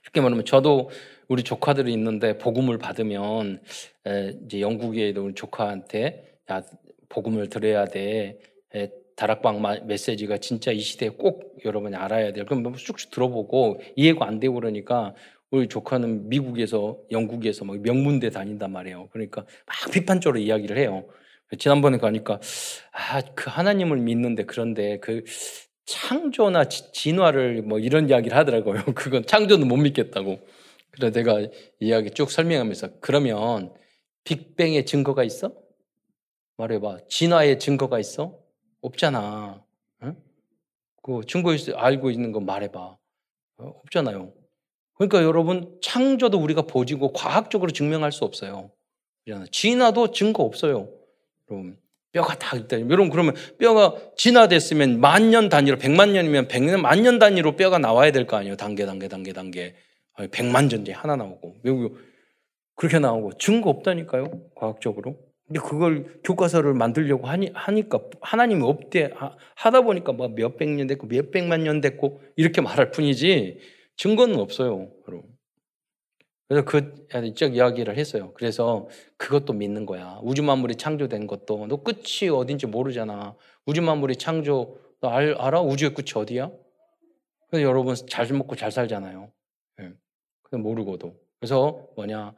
[0.04, 0.92] 이렇게 말하면 저도
[1.28, 3.62] 우리 조카들이 있는데 복음을 받으면
[4.08, 6.62] 에, 이제 영국에 있는 조카한테 야
[7.08, 8.40] 복음을 들어야 돼.
[8.76, 12.46] 에, 다락방 메시지가 진짜 이 시대에 꼭 여러분이 알아야 돼요.
[12.46, 15.14] 그럼 쑥쑥 들어보고 이해가 안 되고 그러니까
[15.52, 19.10] 우리 조카는 미국에서 영국에서 막 명문대 다닌단 말이에요.
[19.12, 21.06] 그러니까 막 비판적으로 이야기를 해요.
[21.58, 22.40] 지난번에 가니까
[22.94, 25.24] 아 그 하나님을 믿는데 그런데 그
[25.86, 28.84] 창조나 진화를 뭐 이런 이야기를 하더라고요.
[28.96, 30.40] 그건 창조는 못 믿겠다고.
[30.92, 31.42] 그래서 내가
[31.82, 33.74] 이야기 쭉 설명하면서 그러면
[34.24, 35.52] 빅뱅의 증거가 있어?
[36.58, 37.00] 말해봐.
[37.10, 38.49] 진화의 증거가 있어?
[38.82, 39.64] 없잖아.
[40.04, 40.16] 응?
[41.02, 42.80] 그 증거 있, 알고 있는 거 말해봐.
[43.58, 43.74] 어?
[43.84, 44.32] 없잖아요.
[44.96, 48.72] 그러니까 여러분 창조도 우리가 보지고 과학적으로 증명할 수 없어요.
[49.52, 50.90] 진화도 증거 없어요.
[51.50, 51.78] 여러분
[52.12, 52.80] 뼈가 다 있다.
[52.82, 58.12] 여러분 그러면 뼈가 진화됐으면 만 년 단위로 백만 년이면 백년 만 년 단위로 뼈가 나와야
[58.12, 58.56] 될 거 아니에요.
[58.58, 59.76] 단계 단계 단계 단계.
[60.32, 61.56] 백만 전제 하나 나오고
[62.76, 64.50] 그렇게 나오고 증거 없다니까요.
[64.56, 65.16] 과학적으로.
[65.50, 69.14] 근데 그걸 교과서를 만들려고 하니, 하니까 하나님이 없대
[69.56, 73.58] 하다 보니까 뭐 몇백 년 됐고 몇백만 년 됐고 이렇게 말할 뿐이지
[73.98, 74.92] 증거는 없어요.
[76.48, 78.32] 그래서 그 이쪽 이야기를 했어요.
[78.36, 80.20] 그래서 그것도 믿는 거야.
[80.22, 83.36] 우주 만물이 창조된 것도 너 끝이 어딘지 모르잖아.
[83.66, 85.62] 우주 만물이 창조 너 알, 알아?
[85.62, 86.52] 우주의 끝이 어디야?
[87.50, 89.32] 그래서 여러분 잘 먹고 잘 살잖아요.
[89.82, 89.92] 예.
[90.52, 90.58] 네.
[90.58, 91.16] 모르고도.
[91.40, 92.36] 그래서 뭐냐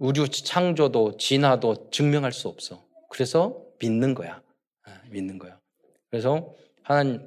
[0.00, 2.82] 우주 창조도 진화도 증명할 수 없어.
[3.10, 4.40] 그래서 믿는 거야.
[4.86, 5.58] 아, 믿는 거야.
[6.10, 7.20] 그래서 하나님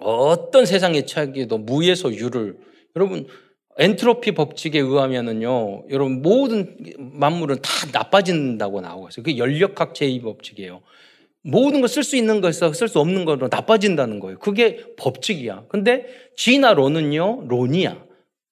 [0.00, 2.58] 어떤 세상의 차기도 무에서 유를
[2.96, 3.26] 여러분
[3.78, 9.22] 엔트로피 법칙에 의하면은요, 여러분 모든 만물은 다 나빠진다고 나오고 있어요.
[9.22, 10.82] 그게 연력학 제2 법칙이에요.
[11.42, 14.38] 모든 걸 쓸 수 있는 것에서 쓸 수 없는 거로 나빠진다는 거예요.
[14.38, 15.66] 그게 법칙이야.
[15.68, 18.04] 근데 진화론은요, 론이야.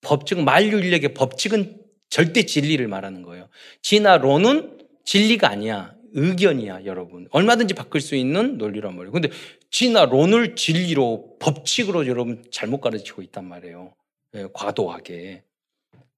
[0.02, 1.77] 법칙은 만유인력의 법칙은
[2.10, 3.48] 절대 진리를 말하는 거예요.
[3.82, 5.94] 진화론은 진리가 아니야.
[6.12, 7.28] 의견이야, 여러분.
[7.30, 9.12] 얼마든지 바꿀 수 있는 논리란 말이에요.
[9.12, 9.28] 근데
[9.70, 13.94] 진화론을 진리로, 법칙으로 여러분 잘못 가르치고 있단 말이에요.
[14.34, 15.44] 예, 과도하게.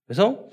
[0.06, 0.48] 그래서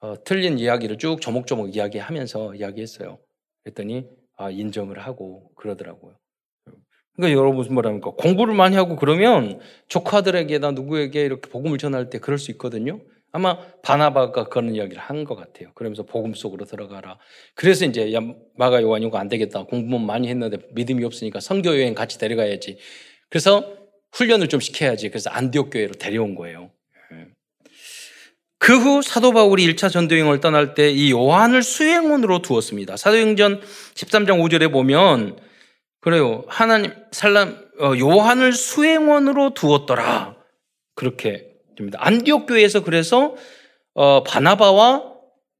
[0.00, 3.18] 어, 틀린 이야기를 쭉 조목조목 이야기하면서 이야기했어요.
[3.62, 6.16] 그랬더니 아, 인정을 하고 그러더라고요.
[7.14, 8.10] 그러니까 여러분 무슨 말합니까?
[8.12, 13.00] 공부를 많이 하고 그러면 조카들에게나 누구에게 이렇게 복음을 전할 때 그럴 수 있거든요.
[13.32, 15.72] 아마 바나바가 그런 이야기를 한 것 같아요.
[15.74, 17.18] 그러면서 복음 속으로 들어가라.
[17.54, 18.20] 그래서 이제 야,
[18.56, 19.64] 마가 요한이 이거 안 되겠다.
[19.64, 22.78] 공부만 많이 했는데 믿음이 없으니까 선교 여행 같이 데려가야지.
[23.30, 23.74] 그래서
[24.12, 25.08] 훈련을 좀 시켜야지.
[25.08, 26.70] 그래서 안디옥 교회로 데려온 거예요.
[27.12, 27.26] 예.
[28.58, 32.96] 그후 사도 바울이 1차 전도 여행을 떠날 때 이 요한을 수행원으로 두었습니다.
[32.96, 33.60] 사도행전
[33.94, 35.38] 13장 5절에 보면
[36.00, 36.44] 그래요.
[36.48, 40.36] 하나님 살람 어, 요한을 수행원으로 두었더라.
[40.94, 41.98] 그렇게 됩니다.
[42.00, 43.34] 안디옥 교회에서 그래서
[43.94, 45.12] 어, 바나바와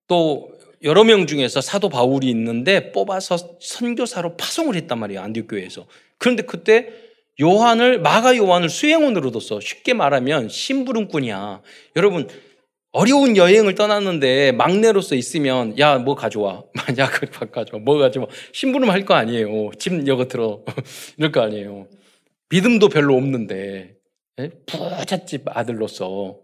[0.09, 0.51] 또
[0.83, 5.21] 여러 명 중에서 사도 바울이 있는데 뽑아서 선교사로 파송을 했단 말이에요.
[5.21, 5.87] 안디옥 교회에서.
[6.19, 6.89] 그런데 그때
[7.41, 9.61] 요한을 마가 요한을 수행원으로 뒀어.
[9.61, 11.63] 쉽게 말하면 심부름꾼이야.
[11.97, 12.29] 여러분
[12.93, 19.15] 어려운 여행을 떠났는데 막내로서 있으면 야 뭐 가져와 만약을 가져와 뭐 가져와 심부름 할 거
[19.15, 20.63] 아니에요 집 여거 들어
[21.17, 21.87] 이럴 거 아니에요
[22.51, 24.02] 믿음도 별로 없는데 예?
[24.67, 26.39] 부잣집 아들로서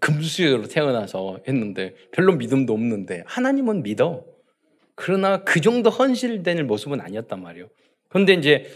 [0.00, 4.24] 금수저로 태어나서 했는데 별로 믿음도 없는데 하나님은 믿어
[4.94, 7.68] 그러나 그 정도 헌실된 모습은 아니었단 말이에요
[8.08, 8.66] 그런데 이제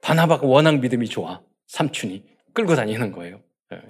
[0.00, 3.40] 바나바가 워낙 믿음이 좋아 삼촌이 끌고 다니는 거예요
[3.72, 3.80] 예.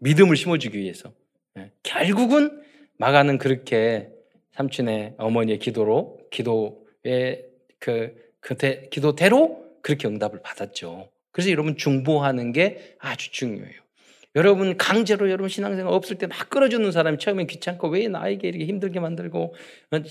[0.00, 1.12] 믿음을 심어주기 위해서
[1.58, 1.70] 예.
[1.82, 2.62] 결국은
[2.96, 4.08] 마가는 그렇게
[4.52, 7.44] 삼촌의 어머니의 기도로 기도의
[7.78, 11.08] 그 그때 기도대로 그렇게 응답을 받았죠.
[11.34, 13.74] 그래서 여러분 중보하는 게 아주 중요해요.
[14.36, 19.00] 여러분 강제로 여러분 신앙생활 없을 때 막 끌어주는 사람이 처음엔 귀찮고 왜 나에게 이렇게 힘들게
[19.00, 19.54] 만들고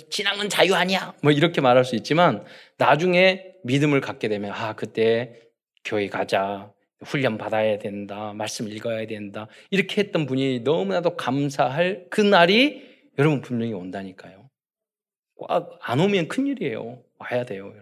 [0.09, 2.43] 신앙은 자유 아니야 뭐 이렇게 말할 수 있지만
[2.77, 5.39] 나중에 믿음을 갖게 되면 아 그때
[5.85, 6.71] 교회 가자
[7.03, 8.33] 훈련 받아야 된다.
[8.33, 9.47] 말씀 읽어야 된다.
[9.71, 12.81] 이렇게 했던 분이 너무나도 감사할 그 날이
[13.17, 14.49] 여러분 분명히 온다니까요.
[15.81, 17.01] 안 오면 큰일이에요.
[17.19, 17.73] 와야 돼요.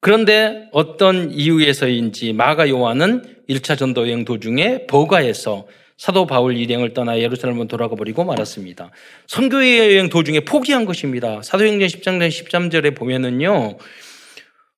[0.00, 7.66] 그런데 어떤 이유에서인지 마가 요한은 1차 전도 여행 도중에 버가에서 사도 바울 일행을 떠나 예루살렘으로
[7.66, 8.92] 돌아가 버리고 말았습니다.
[9.26, 11.42] 선교 여행 도중에 포기한 것입니다.
[11.42, 13.78] 사도행전 10장 13절에 보면은요.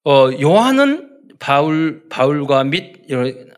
[0.04, 3.02] 어, 요한은 바울 바울과 및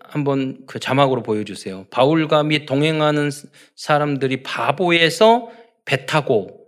[0.03, 1.87] 한번 그 자막으로 보여 주세요.
[1.91, 3.31] 바울과 및 동행하는
[3.77, 5.49] 사람들이 바보에서
[5.85, 6.62] 배 타고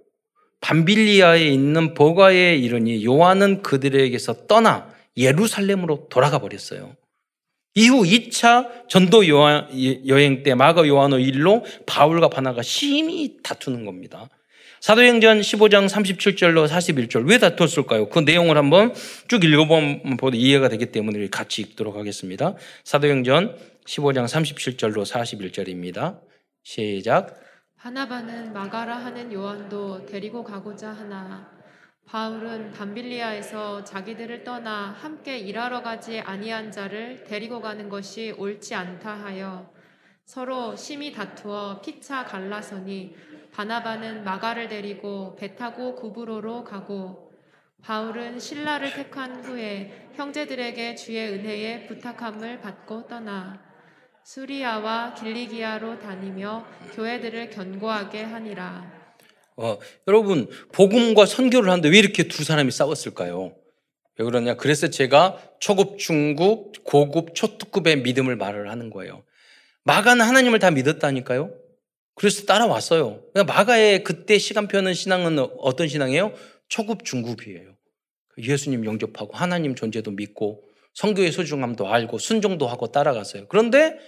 [0.65, 6.97] 밤빌리아에 있는 버가에 이르니 요한은 그들에게서 떠나 예루살렘으로 돌아가 버렸어요.
[7.75, 14.31] 이후 2차 전도 여행 때 마가 요한의 일로 바울과 바나가 심히 다투는 겁니다.
[14.81, 18.09] 사도행전 15장 37절로 41절 왜 다퉜을까요?
[18.09, 18.95] 그 내용을 한번
[19.29, 22.55] 쭉 읽어보면 이해가 되기 때문에 같이 읽도록 하겠습니다.
[22.85, 23.55] 사도행전
[23.87, 26.21] 15장 37절로 41절입니다.
[26.63, 27.44] 시작.
[27.85, 31.47] 바나바는 마가라 하는 요한도 데리고 가고자 하나
[32.07, 39.71] 바울은 밤빌리아에서 자기들을 떠나 함께 일하러 가지 아니한 자를 데리고 가는 것이 옳지 않다 하여
[40.25, 43.17] 서로 심히 다투어 피차 갈라서니
[43.53, 47.35] 바나바는 마가를 데리고 배 타고 구브로로 가고
[47.83, 53.64] 바울은 신라를 택한 후에 형제들에게 주의 은혜에 부탁함을 받고 떠나
[54.25, 58.91] 수리아와 길리기아로 다니며 교회들을 견고하게 하니라.
[59.57, 63.55] 어, 여러분 복음과 선교를 하는데 왜 이렇게 두 사람이 싸웠을까요?
[64.17, 64.55] 왜 그러냐?
[64.55, 69.23] 그래서 제가 초급, 중급, 고급, 초특급의 믿음을 말을 하는 거예요.
[69.83, 71.53] 마가는 하나님을 다 믿었다니까요.
[72.15, 73.23] 그래서 따라왔어요.
[73.33, 76.33] 그러니까 마가의 그때 시간표는 신앙은 어떤 신앙이에요?
[76.69, 77.75] 초급 중급이에요.
[78.39, 83.47] 예수님 영접하고 하나님 존재도 믿고 성교의 소중함도 알고 순종도 하고 따라갔어요.
[83.49, 83.99] 그런데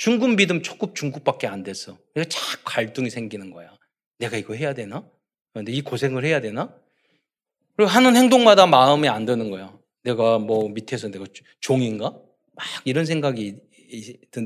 [0.00, 1.98] 중급 믿음 초급 중급밖에 안 됐어.
[2.14, 3.70] 그래서 자꾸 갈등이 생기는 거야.
[4.16, 5.06] 내가 이거 해야 되나?
[5.52, 6.74] 근데 이 고생을 해야 되나?
[7.76, 9.78] 그리고 하는 행동마다 마음에 안 드는 거야.
[10.02, 11.26] 내가 뭐 밑에서 내가
[11.60, 12.18] 종인가?
[12.54, 13.56] 막 이런 생각이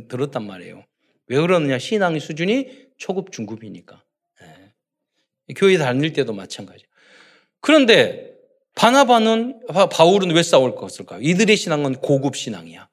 [0.09, 0.85] 들었단 말이에요.
[1.29, 1.79] 왜 그러느냐?
[1.79, 4.03] 신앙의 수준이 초급, 중급이니까.
[4.40, 4.73] 네.
[5.55, 6.85] 교회 다닐 때도 마찬가지.
[7.61, 8.35] 그런데
[8.75, 11.21] 바나바는 바울은 왜 싸울 것일까요?
[11.21, 12.88] 이들의 신앙은 고급 신앙이야.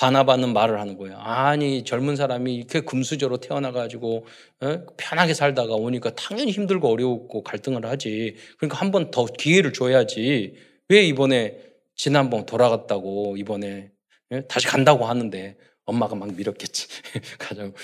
[0.00, 1.18] 바나바는 말을 하는 거예요.
[1.18, 4.24] 아니 젊은 사람이 이렇게 금수저로 태어나가지고
[4.62, 4.78] 에?
[4.96, 8.34] 편하게 살다가 오니까 당연히 힘들고 어려웠고 갈등을 하지.
[8.56, 10.54] 그러니까 한 번 더 기회를 줘야지.
[10.88, 11.58] 왜 이번에
[11.96, 13.90] 지난번 돌아갔다고 이번에
[14.32, 14.40] 에?
[14.48, 16.88] 다시 간다고 하는데 엄마가 막 밀었겠지.
[17.38, 17.74] 가자고.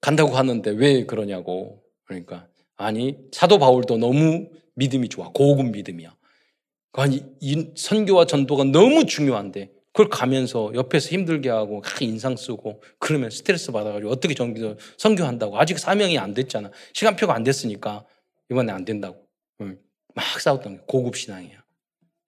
[0.00, 1.82] 간다고 하는데 왜 그러냐고.
[2.04, 5.30] 그러니까 아니 사도 바울도 너무 믿음이 좋아.
[5.34, 6.14] 고급 믿음이야.
[6.92, 13.70] 아니 이 선교와 전도가 너무 중요한데 그걸 가면서 옆에서 힘들게 하고 인상 쓰고 그러면 스트레스
[13.70, 16.72] 받아가지고 어떻게 전교 선교한다고 아직 사명이 안 됐잖아.
[16.92, 18.04] 시간표가 안 됐으니까
[18.50, 19.24] 이번에 안 된다고.
[20.16, 21.64] 막 싸웠던 게 고급 신앙이야.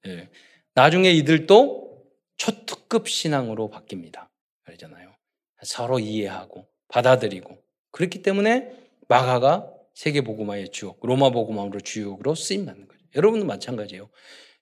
[0.07, 0.29] 예.
[0.74, 2.05] 나중에 이들도
[2.37, 4.29] 초특급 신앙으로 바뀝니다.
[4.64, 5.12] 그러잖아요.
[5.62, 7.59] 서로 이해하고 받아들이고
[7.90, 8.70] 그렇기 때문에
[9.09, 13.00] 마가가 세계 복음화의 주역, 로마 복음화로 주역으로 쓰임 받는 거죠.
[13.16, 14.09] 여러분도 마찬가지예요.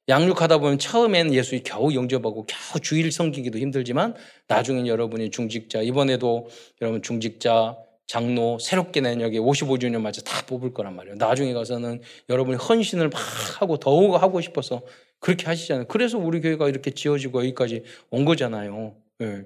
[0.08, 4.14] 양육하다 보면 처음에는 예수 겨우 영접하고 겨우 주일 섬기기도 힘들지만
[4.48, 6.48] 나중엔 여러분이 중직자 이번에도
[6.82, 11.16] 여러분 중직자 장로 새롭게 낸 여기 55주년 맞아 다 뽑을 거란 말이에요.
[11.16, 13.18] 나중에 가서는 여러분이 헌신을 막
[13.60, 14.82] 하고 더욱 하고 싶어서
[15.20, 15.86] 그렇게 하시잖아요.
[15.86, 18.94] 그래서 우리 교회가 이렇게 지어지고 여기까지 온 거잖아요.
[19.18, 19.44] 네.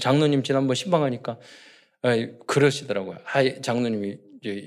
[0.00, 1.38] 장로님 지난번 신방하니까
[2.46, 3.18] 그러시더라고요.
[3.26, 4.16] 아, 장로님이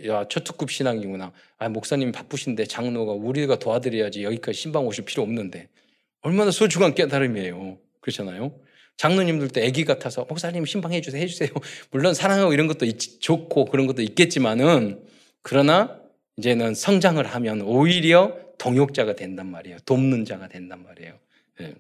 [0.08, 1.32] 야 초특급 신앙이구나.
[1.58, 5.70] 아 목사님 바쁘신데 장로가 우리가 도와드려야지 여기까지 신방 오실 필요 없는데
[6.22, 7.78] 얼마나 소중한 깨달음이에요.
[8.02, 8.60] 그렇잖아요.
[8.98, 11.50] 장로님들도 애기 같아서 목사님 신방해 주세요 해 주세요.
[11.92, 15.04] 물론 사랑하고 이런 것도 있, 좋고 그런 것도 있겠지만은
[15.42, 16.00] 그러나
[16.38, 19.78] 이제는 성장을 하면 오히려 동역자가 된단 말이에요.
[19.86, 21.14] 돕는 자가 된단 말이에요.
[21.60, 21.76] 네.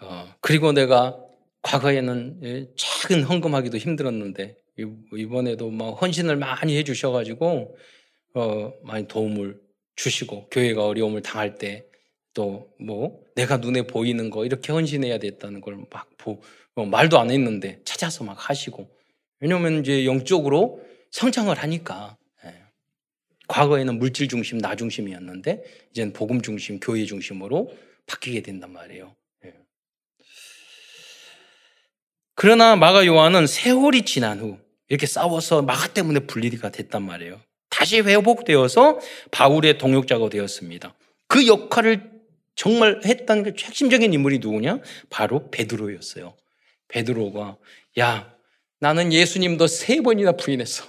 [0.00, 1.18] 어, 그리고 내가
[1.62, 7.76] 과거에는 예, 작은 헌금하기도 힘들었는데 이번에도 막 헌신을 많이 해주셔가지고
[8.34, 9.60] 어, 많이 도움을
[9.96, 11.92] 주시고 교회가 어려움을 당할 때
[12.34, 16.10] 또 뭐 내가 눈에 보이는 거 이렇게 헌신해야 됐다는 걸막
[16.74, 18.90] 어, 말도 안 했는데 찾아서 막 하시고
[19.40, 22.54] 왜냐면 이제 영적으로 성장을 하니까 예.
[23.48, 27.70] 과거에는 물질 중심, 나 중심이었는데 이제는 복음 중심, 교회 중심으로
[28.06, 29.14] 바뀌게 된단 말이에요.
[32.34, 34.58] 그러나 마가 요한은 세월이 지난 후
[34.92, 37.40] 이렇게 싸워서 마가 때문에 분리가 됐단 말이에요.
[37.70, 38.98] 다시 회복되어서
[39.30, 40.94] 바울의 동역자가 되었습니다.
[41.28, 42.10] 그 역할을
[42.56, 44.80] 정말 했던 게 핵심적인 인물이 누구냐?
[45.08, 46.36] 바로 베드로였어요.
[46.88, 47.56] 베드로가
[48.00, 48.34] 야
[48.80, 50.84] 나는 예수님도 세 번이나 부인했어.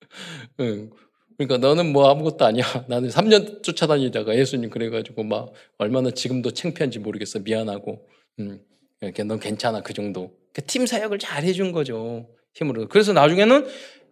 [0.60, 0.90] 응.
[1.36, 2.64] 그러니까 너는 뭐 아무것도 아니야.
[2.88, 7.40] 나는 3년 쫓아다니다가 예수님 그래가지고 막 얼마나 지금도 창피한지 모르겠어.
[7.40, 8.08] 미안하고.
[8.40, 8.62] 응.
[9.02, 10.32] 이렇게 넌 괜찮아 그 정도.
[10.54, 12.26] 그팀 사역을 잘 해준 거죠.
[12.54, 12.88] 힘으로.
[12.88, 13.66] 그래서 나중에는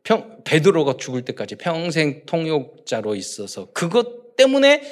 [0.04, 4.82] 평, 베드로가 죽을 때까지 평생 통역자로 있어서 그것 때문에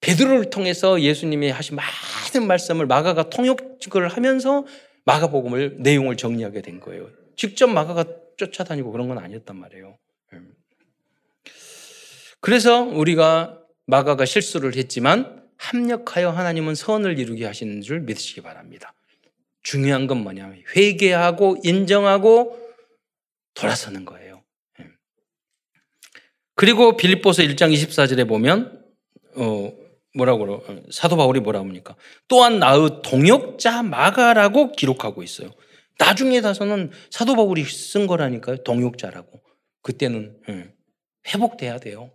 [0.00, 4.64] 베드로를 통해서 예수님이 하신 많은 말씀을 마가가 통역을 하면서
[5.04, 7.10] 마가복음을 내용을 정리하게 된 거예요.
[7.36, 8.04] 직접 마가가
[8.36, 9.98] 쫓아다니고 그런 건 아니었단 말이에요.
[10.34, 10.54] 음.
[12.40, 18.94] 그래서 우리가 마가가 실수를 했지만 합력하여 하나님은 선을 이루게 하시는 줄 믿으시기 바랍니다.
[19.62, 22.67] 중요한 건 뭐냐면 회개하고 인정하고
[23.58, 24.42] 돌아서는 거예요.
[24.80, 24.86] 예.
[26.54, 28.84] 그리고 빌립보서 1장 24절에 보면
[29.36, 29.72] 어
[30.14, 31.96] 뭐라고 그러 어, 사도 바울이 뭐라 합니까?
[32.28, 35.52] 또한 나의 동역자 마가라고 기록하고 있어요.
[35.98, 38.62] 나중에 가서는 사도 바울이 쓴 거라니까요.
[38.62, 39.40] 동역자라고.
[39.82, 40.72] 그때는 예,
[41.28, 42.12] 회복돼야 돼요.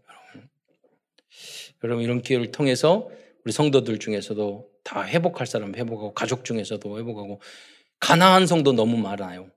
[1.83, 2.03] 여러분.
[2.03, 3.09] 이런 기회를 통해서
[3.43, 7.41] 우리 성도들 중에서도 다 회복할 사람 회복하고 가족 중에서도 회복하고
[7.99, 9.49] 가난한 성도 너무 많아요.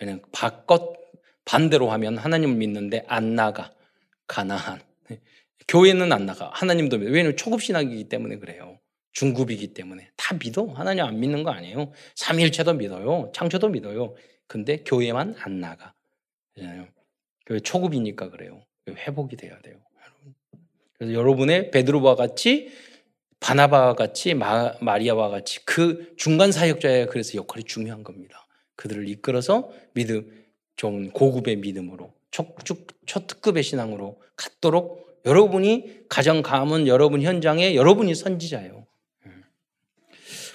[0.00, 1.01] 왜냐면 바껏
[1.44, 3.72] 반대로 하면 하나님을 믿는데 안 나가
[4.26, 4.80] 가난한
[5.68, 8.78] 교회는 안 나가 하나님도 믿어 왜냐면 초급 신학이기 때문에 그래요.
[9.12, 11.92] 중급이기 때문에 다 믿어 하나님 안 믿는 거 아니에요.
[12.14, 13.30] 삼일체도 믿어요.
[13.34, 14.14] 창조도 믿어요.
[14.46, 15.94] 근데 교회만 안 나가.
[16.54, 16.88] 그잖아요.
[17.46, 18.64] 교회 초급이니까 그래요.
[18.88, 19.76] 회복이 돼야 돼요.
[20.94, 22.72] 그래서 여러분의 베드로와 같이
[23.40, 28.46] 바나바와 같이 마, 마리아와 같이 그 중간 사역자의 그래서 역할이 중요한 겁니다.
[28.76, 30.41] 그들을 이끌어서 믿음
[30.76, 32.54] 좀 고급의 믿음으로 초,
[33.06, 38.86] 초특급의 신앙으로 갖도록 여러분이 가정 가문 여러분 현장에 여러분이 선지자예요.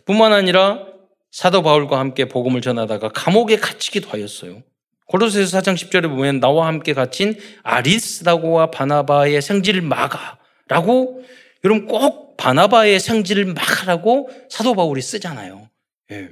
[0.06, 0.88] 뿐만 아니라
[1.32, 4.64] 사도 바울과 함께 복음을 전하다가 감옥에 갇히기도 하였어요.
[5.06, 11.24] 고로새서 4장 10절에 보면 나와 함께 갇힌 아리스다고와 바나바의 생지를 막아라고
[11.64, 15.70] 여러분 꼭 바나바의 생지를 막으라고 사도 바울이 쓰잖아요.
[16.12, 16.30] 예.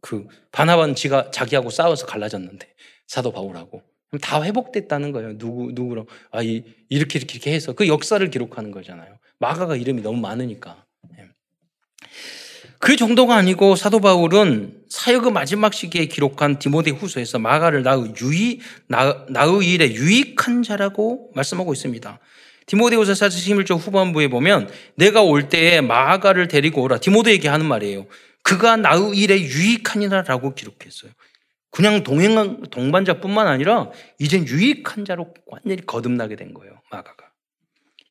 [0.00, 2.73] 그 바나바는 지가 자기하고 싸워서 갈라졌는데
[3.14, 5.38] 사도 바울하고 그럼 다 회복됐다는 거예요.
[5.38, 9.18] 누구 누구랑 아 이, 이렇게 이렇게 이렇게 해서 그 역사를 기록하는 거잖아요.
[9.38, 10.84] 마가가 이름이 너무 많으니까.
[11.18, 11.28] 예.
[12.80, 19.24] 그 정도가 아니고 사도 바울은 사역의 마지막 시기에 기록한 디모데 후서에서 마가를 나의 유이 나,
[19.28, 22.18] 나의 일에 유익한 자라고 말씀하고 있습니다.
[22.66, 26.98] 디모데후서 4장 11절 후반부에 보면 내가 올 때에 마가를 데리고 오라.
[26.98, 28.06] 디모데에게 하는 말이에요.
[28.42, 31.12] 그가 나의 일에 유익하니라라고 기록했어요.
[31.74, 36.72] 그냥 동행 동반자뿐만 아니라 이젠 유익한 자로 완전히 거듭나게 된 거예요.
[36.92, 37.24] 마가가.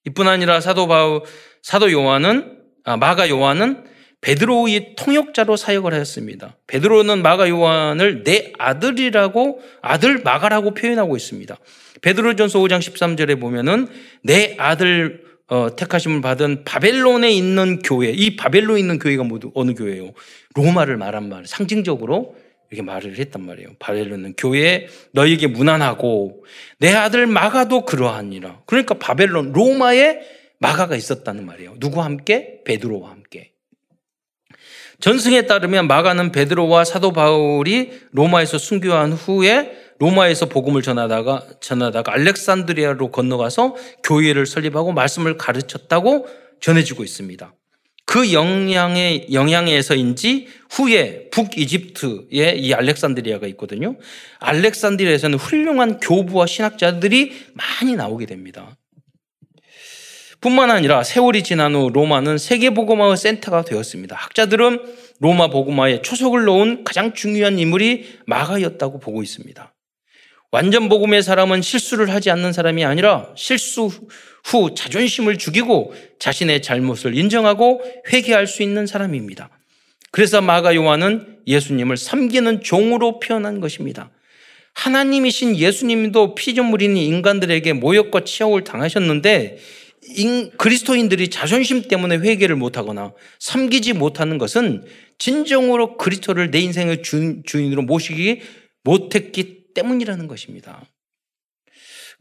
[0.05, 1.21] 이뿐 아니라 사도 바울
[1.61, 3.85] 사도 요한은 아, 마가 요한은
[4.19, 6.57] 베드로의 통역자로 사역을 하였습니다.
[6.67, 11.55] 베드로는 마가 요한을 내 아들이라고 아들 마가라고 표현하고 있습니다.
[12.01, 13.87] 베드로전서 5장 13절에 보면은
[14.23, 20.11] 내 아들 어, 택하심을 받은 바벨론에 있는 교회, 이 바벨론에 있는 교회가 모두 어느 교회예요?
[20.55, 22.35] 로마를 말한 말, 상징적으로
[22.73, 23.69] 이렇게 말을 했단 말이에요.
[23.77, 26.43] 바벨론은 교회에 너에게 무난하고
[26.79, 28.63] 내 아들 마가도 그러하니라.
[28.65, 30.21] 그러니까 바벨론, 로마에
[30.57, 31.75] 마가가 있었다는 말이에요.
[31.77, 32.61] 누구와 함께?
[32.65, 33.51] 베드로와 함께.
[34.99, 43.75] 전승에 따르면 마가는 베드로와 사도 바울이 로마에서 순교한 후에 로마에서 복음을 전하다가 전하다가 알렉산드리아로 건너가서
[44.03, 46.27] 교회를 설립하고 말씀을 가르쳤다고
[46.59, 47.53] 전해지고 있습니다.
[48.05, 53.95] 그 영향에, 영향에서인지 후에 북이집트에 이 알렉산드리아가 있거든요.
[54.39, 58.77] 알렉산드리아에서는 훌륭한 교부와 신학자들이 많이 나오게 됩니다.
[60.41, 64.15] 뿐만 아니라 세월이 지난 후 로마는 세계 보고마의 센터가 되었습니다.
[64.17, 64.79] 학자들은
[65.19, 69.72] 로마 보고마에 초석을 놓은 가장 중요한 인물이 마가였다고 보고 있습니다.
[70.53, 73.89] 완전 복음의 사람은 실수를 하지 않는 사람이 아니라 실수
[74.43, 77.81] 후 자존심을 죽이고 자신의 잘못을 인정하고
[78.13, 79.49] 회개할 수 있는 사람입니다.
[80.11, 84.11] 그래서 마가 요한은 예수님을 섬기는 종으로 표현한 것입니다.
[84.75, 89.57] 하나님이신 예수님도 피조물인 인간들에게 모욕과 치욕을 당하셨는데
[90.59, 94.85] 그리스도인들이 자존심 때문에 회개를 못하거나 섬기지 못하는 것은
[95.17, 98.41] 진정으로 그리스도를 내 인생의 주인 으로 모시기
[98.83, 100.83] 못했기 때문이라는 것입니다.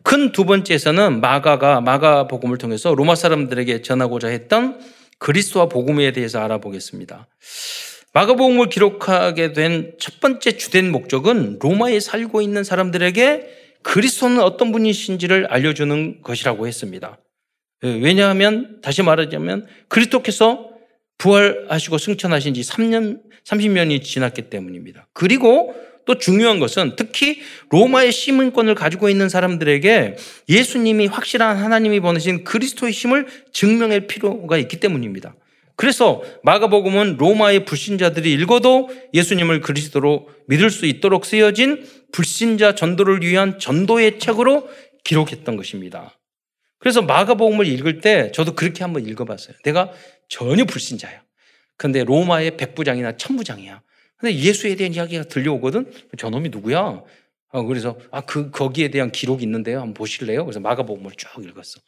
[0.05, 4.81] 큰 두 번째에서는 마가가 마가 복음을 통해서 로마 사람들에게 전하고자 했던
[5.19, 7.29] 그리스도와 복음에 대해서 알아보겠습니다.
[8.15, 13.49] 마가 복음을 기록하게 된 첫 번째 주된 목적은 로마에 살고 있는 사람들에게
[13.83, 17.19] 그리스도는 어떤 분이신지를 알려주는 것이라고 했습니다.
[17.85, 20.71] 예, 왜냐하면 다시 말하자면 그리스도께서
[21.19, 25.09] 부활하시고 승천하신 지 3년, 30년이 지났기 때문입니다.
[25.13, 25.75] 그리고
[26.05, 27.41] 또 중요한 것은 특히
[27.71, 30.17] 로마의 시민권을 가지고 있는 사람들에게
[30.49, 35.35] 예수님이 확실한 하나님이 보내신 그리스도의 힘을 증명할 필요가 있기 때문입니다.
[35.77, 44.19] 그래서 마가복음은 로마의 불신자들이 읽어도 예수님을 그리스도로 믿을 수 있도록 쓰여진 불신자 전도를 위한 전도의
[44.19, 44.69] 책으로
[45.05, 46.19] 기록했던 것입니다.
[46.79, 49.57] 그래서 마가복음을 읽을 때 저도 그렇게 한번 읽어봤어요.
[49.65, 49.93] 내가
[50.29, 51.23] 전혀 불신자야.
[51.77, 53.83] 근데 로마의 백부장이나 천부장이야.
[54.23, 55.93] 근데 예수에 대한 이야기가 들려오거든?
[56.17, 57.03] 저놈이 누구야?
[57.49, 59.81] 어, 그래서, 아, 그, 거기에 대한 기록이 있는데요.
[59.81, 60.45] 한번 보실래요?
[60.45, 61.81] 그래서 마가복음을 쭉 읽었어.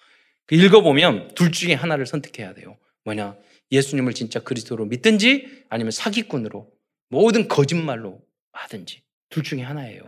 [0.47, 2.77] 그 읽어보면 둘 중에 하나를 선택해야 돼요.
[3.05, 3.37] 뭐냐?
[3.71, 6.69] 예수님을 진짜 그리스도로 믿든지 아니면 사기꾼으로
[7.09, 8.21] 모든 거짓말로
[8.51, 10.03] 하든지 둘 중에 하나예요.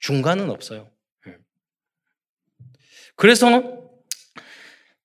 [0.00, 0.90] 중간은 없어요.
[1.26, 1.36] 예.
[3.16, 3.90] 그래서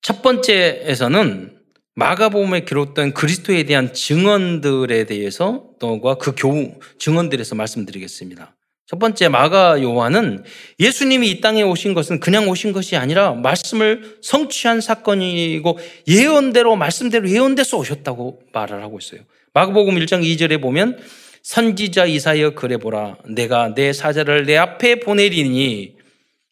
[0.02, 1.57] 첫 번째에서는
[1.98, 8.56] 마가복음에 기록된 그리스도에 대한 증언들에 대해서 또가 그 교우 증언들에서 말씀드리겠습니다.
[8.86, 10.44] 첫 번째 마가 요한은
[10.80, 17.78] 예수님이 이 땅에 오신 것은 그냥 오신 것이 아니라 말씀을 성취한 사건이고 예언대로 말씀대로 예언돼서
[17.80, 19.22] 오셨다고 말을 하고 있어요.
[19.56, 21.00] 마가복음 1장 2절에 보면
[21.42, 25.96] 선지자 이사여 그래 보라 내가 내 사자를 내 앞에 보내리니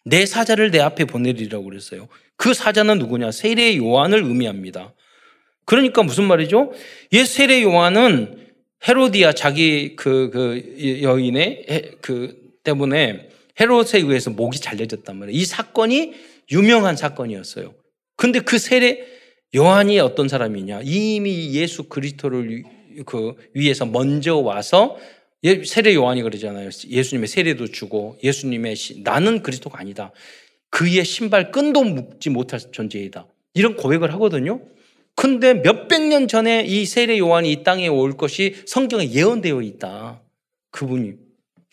[0.05, 2.07] 내 사자를 내 앞에 보내리라고 그랬어요.
[2.35, 3.31] 그 사자는 누구냐?
[3.31, 4.95] 세례 요한을 의미합니다.
[5.65, 6.71] 그러니까 무슨 말이죠?
[7.13, 8.45] 옛 세례 요한은
[8.87, 15.39] 헤로디아 자기 그, 그 여인의 그 때문에 헤롯에 의해서 목이 잘려졌단 말이에요.
[15.39, 16.13] 이 사건이
[16.51, 17.73] 유명한 사건이었어요.
[18.15, 19.05] 근데 그 세례
[19.55, 20.81] 요한이 어떤 사람이냐?
[20.83, 22.63] 이미 예수 그리스도를
[23.05, 24.97] 그 위에서 먼저 와서
[25.43, 26.69] 예, 세례 요한이 그러잖아요.
[26.87, 30.11] 예수님의 세례도 주고 예수님의 나는 그리스도가 아니다.
[30.69, 33.27] 그의 신발 끈도 묶지 못할 존재이다.
[33.53, 34.61] 이런 고백을 하거든요.
[35.15, 40.21] 근데 몇백 년 전에 이 세례 요한이 이 땅에 올 것이 성경에 예언되어 있다.
[40.71, 41.13] 그분이.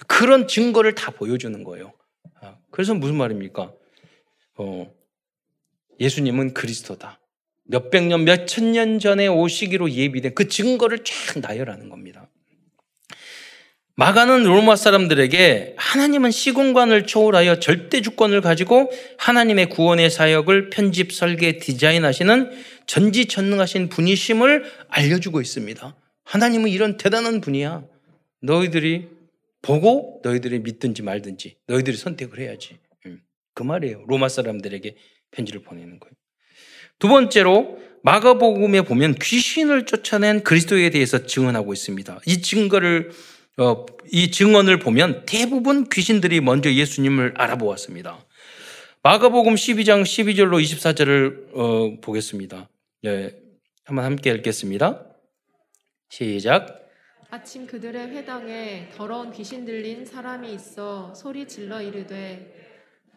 [0.07, 1.93] 그런 증거를 다 보여주는 거예요.
[2.41, 3.73] 아, 그래서 무슨 말입니까?
[4.57, 4.95] 어,
[6.01, 7.21] 예수님은 그리스도다.
[7.65, 12.29] 몇백 년, 몇천 년 전에 오시기로 예비된 그 증거를 쫙 나열하는 겁니다.
[13.95, 22.51] 마가는 로마 사람들에게 하나님은 시공간을 초월하여 절대 주권을 가지고 하나님의 구원의 사역을 편집, 설계, 디자인하시는
[22.87, 25.95] 전지전능하신 분이심을 알려주고 있습니다.
[26.25, 27.85] 하나님은 이런 대단한 분이야.
[28.41, 29.09] 너희들이
[29.61, 32.79] 보고 너희들이 믿든지 말든지 너희들이 선택을 해야지.
[33.05, 33.21] 음,
[33.55, 34.05] 그 말이에요.
[34.09, 34.97] 로마 사람들에게
[35.33, 36.13] 편지를 보내는 거예요.
[36.99, 42.21] 두 번째로 마가복음에 보면 귀신을 쫓아낸 그리스도에 대해서 증언하고 있습니다.
[42.27, 43.32] 이 증거를 어,
[44.11, 48.25] 이 증언을 보면 대부분 귀신들이 먼저 예수님을 알아보았습니다.
[49.03, 52.69] 마가복음 12장 12절로 24절을 어, 보겠습니다.
[53.05, 53.35] 예,
[53.85, 55.05] 한번 함께 읽겠습니다.
[56.09, 56.89] 시작.
[57.31, 62.55] 아침 그들의 회당에 더러운 귀신 들린 사람이 있어 소리 질러 이르되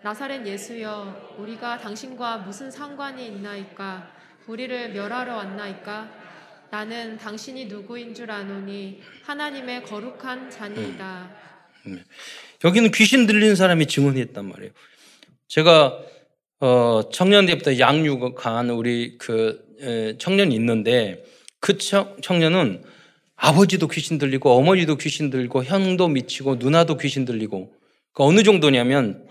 [0.01, 4.09] 나사렛 예수여 우리가 당신과 무슨 상관이 있나이까
[4.47, 6.24] 우리를 멸하러 왔나이까
[6.72, 11.30] 나는 당신이 누구인 줄 아노니 하나님의 거룩한 자니이다.
[11.88, 11.91] 음.
[11.93, 12.03] 음.
[12.63, 14.72] 여기는 귀신 들리는 사람이 증언했단 말이에요.
[15.47, 15.99] 제가
[16.59, 19.63] 어, 청년 때부터 양육한 우리 그
[20.20, 21.24] 청년이 있는데
[21.59, 22.84] 그 청년은
[23.36, 27.74] 아버지도 귀신 들리고 어머니도 귀신 들리고 형도 미치고 누나도 귀신 들리고
[28.13, 29.28] 그 어느 정도냐면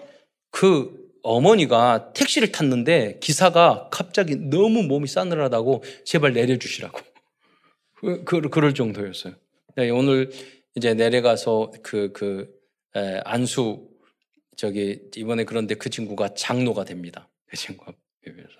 [0.50, 7.00] 그 어머니가 택시를 탔는데 기사가 갑자기 너무 몸이 싸늘하다고 제발 내려주시라고
[8.04, 9.34] 그, 그, 그럴 정도였어요.
[9.76, 10.30] 네, 오늘
[10.76, 12.48] 이제 내려가서 그, 그,
[12.96, 13.88] 에, 안수,
[14.56, 17.28] 저기, 이번에 그런데 그 친구가 장로가 됩니다.
[17.46, 17.92] 그 친구가
[18.22, 18.54] 비벼서.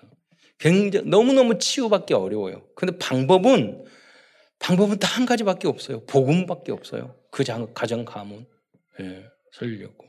[0.57, 2.67] 굉장히, 너무너무 치유받기 어려워요.
[2.75, 3.85] 근데 방법은,
[4.59, 6.05] 방법은 딱 한 가지밖에 없어요.
[6.05, 7.15] 복음밖에 없어요.
[7.31, 8.45] 그 장, 가정 가문.
[8.99, 9.23] 예,
[9.53, 10.05] 살려고.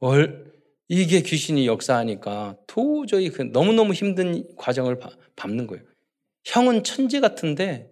[0.00, 0.52] 월,
[0.88, 4.98] 이게 귀신이 역사하니까 도저히 그 너무너무 힘든 과정을
[5.36, 5.84] 밟는 거예요.
[6.44, 7.90] 형은 천재 같은데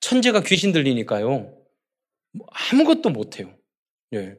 [0.00, 1.56] 천재가 귀신 들리니까요.
[2.32, 3.56] 뭐 아무것도 못해요.
[4.12, 4.36] 예.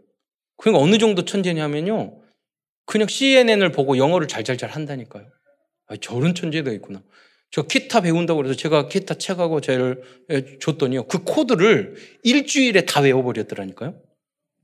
[0.57, 2.21] 그러니까 어느 정도 천재냐면요.
[2.85, 5.27] 그냥 CNN을 보고 영어를 잘잘잘 한다니까요.
[5.87, 7.03] 아, 저런 천재도 있구나.
[7.51, 10.01] 저 기타 배운다고 그래서 제가 기타 책하고 쟤를
[10.59, 11.07] 줬더니요.
[11.07, 14.01] 그 코드를 일주일에 다 외워버렸더라니까요.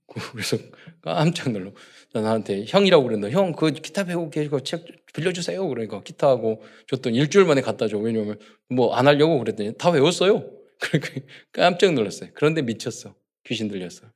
[0.34, 0.58] 그래서
[1.02, 1.72] 깜짝 놀라.
[2.20, 5.66] 나한테 형이라고 그랬는데 형 그 기타 배우고 계시고 책 빌려주세요.
[5.68, 7.98] 그러니까 기타하고 줬더니 일주일 만에 갖다 줘.
[7.98, 8.38] 왜냐면
[8.70, 10.50] 뭐 안 하려고 그랬더니 다 외웠어요.
[10.80, 12.30] 그러니까 깜짝 놀랐어요.
[12.34, 13.16] 그런데 미쳤어.
[13.46, 14.08] 귀신 들렸어.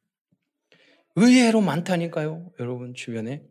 [1.15, 2.51] 의외로 많다니까요.
[2.59, 3.41] 여러분 주변에.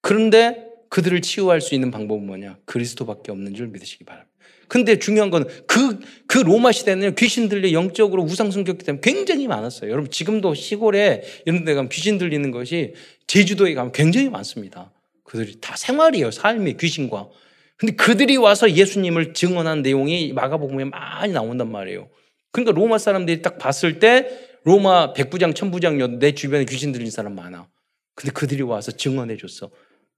[0.00, 2.58] 그런데 그들을 치유할 수 있는 방법은 뭐냐?
[2.64, 4.30] 그리스도밖에 없는 줄 믿으시기 바랍니다.
[4.68, 9.90] 근데 중요한 건 그, 그 로마 시대는 귀신 들려 영적으로 우상 성겼기 때문에 굉장히 많았어요.
[9.90, 12.94] 여러분 지금도 시골에 이런 데 가면 귀신 들리는 것이
[13.32, 14.92] 제주도에 가면 굉장히 많습니다.
[15.24, 16.30] 그들이 다 생활이에요.
[16.30, 17.30] 삶의 귀신과.
[17.78, 22.10] 근데 그들이 와서 예수님을 증언한 내용이 마가복음에 많이 나온단 말이에요.
[22.50, 24.28] 그러니까 로마 사람들이 딱 봤을 때
[24.64, 27.70] 로마 백부장, 천부장 내 주변에 귀신 들린 사람 많아.
[28.14, 29.70] 근데 그들이 와서 증언해 줬어.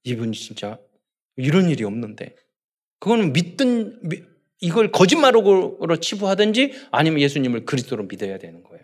[0.02, 0.80] 이분이 진짜
[1.36, 2.34] 이런 일이 없는데.
[2.98, 4.00] 그거는 믿든
[4.60, 8.82] 이걸 거짓말로 치부하든지 아니면 예수님을 그리스도로 믿어야 되는 거예요.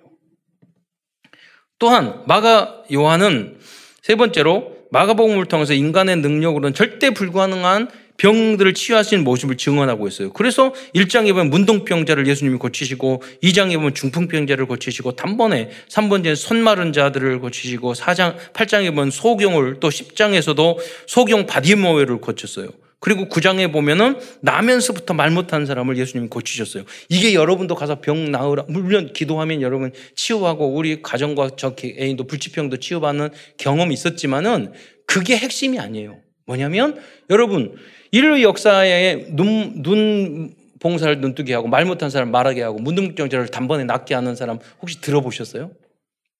[1.80, 3.58] 또한 마가 요한은
[4.02, 10.30] 세 번째로 마가복음을 통해서 인간의 능력으로는 절대 불가능한 병들을 치유하시는 모습을 증언하고 있어요.
[10.32, 17.94] 그래서 1장에 보면 문둥병자를 예수님이 고치시고 2장에 보면 중풍병자를 고치시고 단번에 3번째 손마른 자들을 고치시고
[17.94, 20.76] 4장 8장에 보면 소경을 또 10장에서도
[21.06, 22.68] 소경 바디모웨를 고쳤어요.
[23.00, 26.84] 그리고 9장에 보면은 나면서부터 말 못하는 사람을 예수님이 고치셨어요.
[27.08, 28.66] 이게 여러분도 가서 병 나으라.
[28.68, 34.72] 물론 기도하면 여러분 치유하고 우리 가정과 저 애인도 불치병도 치유받는 경험이 있었지만은
[35.06, 36.18] 그게 핵심이 아니에요.
[36.46, 37.74] 뭐냐면 여러분
[38.12, 44.14] 인류 역사에 눈, 눈 봉사를 눈뜨게 하고 말 못하는 사람 말하게 하고 문둥병자를 단번에 낫게
[44.14, 45.70] 하는 사람 혹시 들어보셨어요?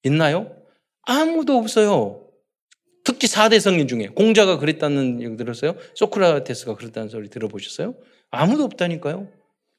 [0.05, 0.51] 있나요?
[1.03, 2.30] 아무도 없어요.
[3.05, 5.77] 특히 4대 성인 중에 공자가 그랬다는 얘기 들었어요?
[5.95, 7.95] 소크라테스가 그랬다는 소리 들어보셨어요?
[8.31, 9.29] 아무도 없다니까요.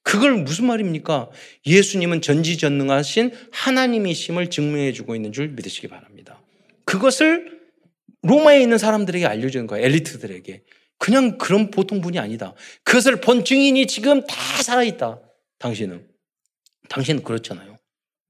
[0.03, 1.29] 그걸 무슨 말입니까?
[1.65, 6.41] 예수님은 전지전능하신 하나님이심을 증명해 주고 있는 줄 믿으시기 바랍니다.
[6.85, 7.61] 그것을
[8.23, 9.85] 로마에 있는 사람들에게 알려주는 거예요.
[9.85, 10.63] 엘리트들에게.
[10.97, 12.53] 그냥 그런 보통 분이 아니다.
[12.83, 15.19] 그것을 본 증인이 지금 다 살아있다.
[15.59, 16.07] 당신은.
[16.89, 17.77] 당신은 그렇잖아요.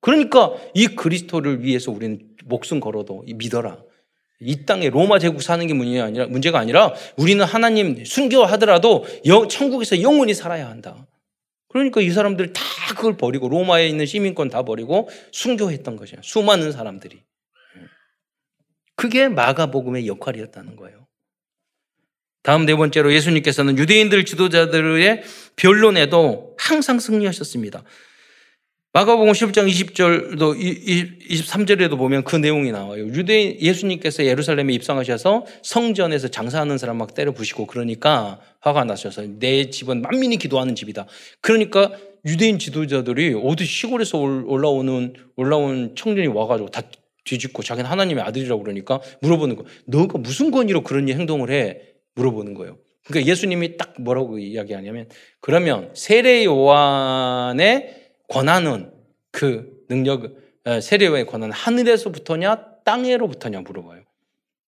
[0.02, 3.84] 그러니까 이 그리스도를 위해서 우리는 목숨 걸어도 믿어라.
[4.42, 9.06] 이 땅에 로마 제국 사는 게 문제가 아니라, 우리는 하나님 순교하더라도
[9.50, 11.08] 천국에서 영원히 살아야 한다.
[11.70, 12.62] 그러니까 이 사람들 다
[12.96, 16.18] 그걸 버리고 로마에 있는 시민권 다 버리고 순교했던 거죠.
[16.22, 17.24] 수많은 사람들이.
[18.96, 21.08] 그게 마가복음의 역할이었다는 거예요.
[22.44, 25.24] 다음 네 번째로 예수님께서는 유대인들 지도자들의
[25.56, 27.84] 변론에도 항상 승리하셨습니다.
[28.94, 30.60] 마가복음 11장 20절도
[31.30, 33.08] 23절에도 보면 그 내용이 나와요.
[33.08, 40.02] 유대인 예수님께서 예루살렘에 입성하셔서 성전에서 장사하는 사람 막 때려 부시고 그러니까 화가 나셔서 내 집은
[40.02, 41.06] 만민이 기도하는 집이다.
[41.40, 41.94] 그러니까
[42.26, 46.82] 유대인 지도자들이 어디 시골에서 올라오는 올라온 청년이 와가지고 다
[47.24, 49.64] 뒤집고 자기는 하나님의 아들이라고 그러니까 물어보는 거.
[49.86, 51.80] 너가 무슨 권위로 그런 행동을 해?
[52.16, 52.78] 물어보는 거예요.
[53.06, 55.08] 그러니까 예수님이 딱 뭐라고 이야기하냐면
[55.40, 58.01] 그러면 세례 요한의
[58.32, 58.92] 권한은
[59.32, 60.38] 그 능력,
[60.82, 64.04] 세례와의 권한은 하늘에서부터냐 땅에로부터냐 물어봐요.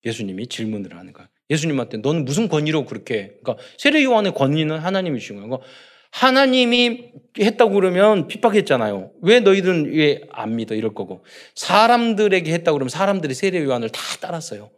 [0.06, 1.30] 예수님이 질문을 하는 거야.
[1.50, 5.46] 예수님한테 너는 무슨 권위로 그렇게 그러니까 세례 요한의 권위는 하나님이 주신 거야.
[5.46, 5.68] 그러니까
[6.12, 9.12] 하나님이 했다고 그러면 핍박했잖아요.
[9.22, 11.24] 왜 너희들은 왜 안 믿어 이럴 거고
[11.56, 14.72] 사람들에게 했다고 그러면 사람들이 세례 요한을 다 따랐어요.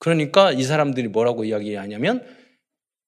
[0.00, 2.24] 그러니까 이 사람들이 뭐라고 이야기하냐면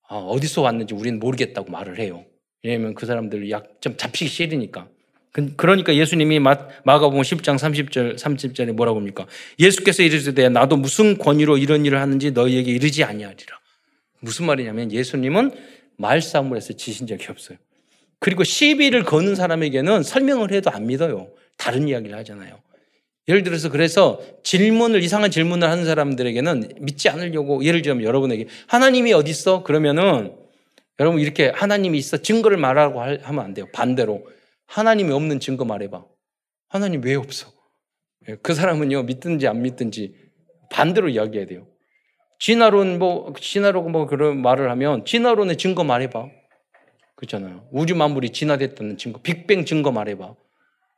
[0.09, 2.25] 아, 어디서 왔는지 우리는 모르겠다고 말을 해요.
[2.63, 4.89] 왜냐하면 그 사람들 약 좀 잡히기 싫으니까.
[5.33, 9.27] 그, 그러니까 예수님이 마가복음 10장 30절 30절에 뭐라고 합니까?
[9.59, 13.59] 예수께서 이르시되 나도 무슨 권위로 이런 일을 하는지 너희에게 이르지 아니하리라.
[14.21, 15.53] 무슨 말이냐면 예수님은
[15.97, 17.59] 말싸움을 해서 지신 적이 없어요.
[18.21, 21.29] 그리고 시비를 거는 사람에게는 설명을 해도 안 믿어요.
[21.57, 22.61] 다른 이야기를 하잖아요.
[23.29, 29.31] 예를 들어서 그래서 질문을 이상한 질문을 하는 사람들에게는 믿지 않으려고 예를 들면 여러분에게 하나님이 어디
[29.31, 29.63] 있어?
[29.63, 30.33] 그러면은
[30.99, 33.67] 여러분 이렇게 하나님이 있어 증거를 말하고 하면 안 돼요.
[33.73, 34.27] 반대로
[34.69, 36.05] 하나님이 없는 증거 말해봐.
[36.69, 37.51] 하나님 왜 없어?
[38.29, 40.15] 예, 그 사람은요, 믿든지 안 믿든지
[40.71, 41.67] 반대로 이야기해야 돼요.
[42.39, 46.29] 진화론, 뭐, 진화론 뭐 그런 말을 하면 진화론의 증거 말해봐.
[47.17, 47.67] 그렇잖아요.
[47.73, 50.35] 우주 만물이 진화됐다는 증거, 빅뱅 증거 말해봐.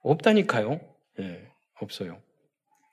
[0.02, 0.80] 없다니까요.
[1.20, 1.48] 예,
[1.80, 2.20] 없어요.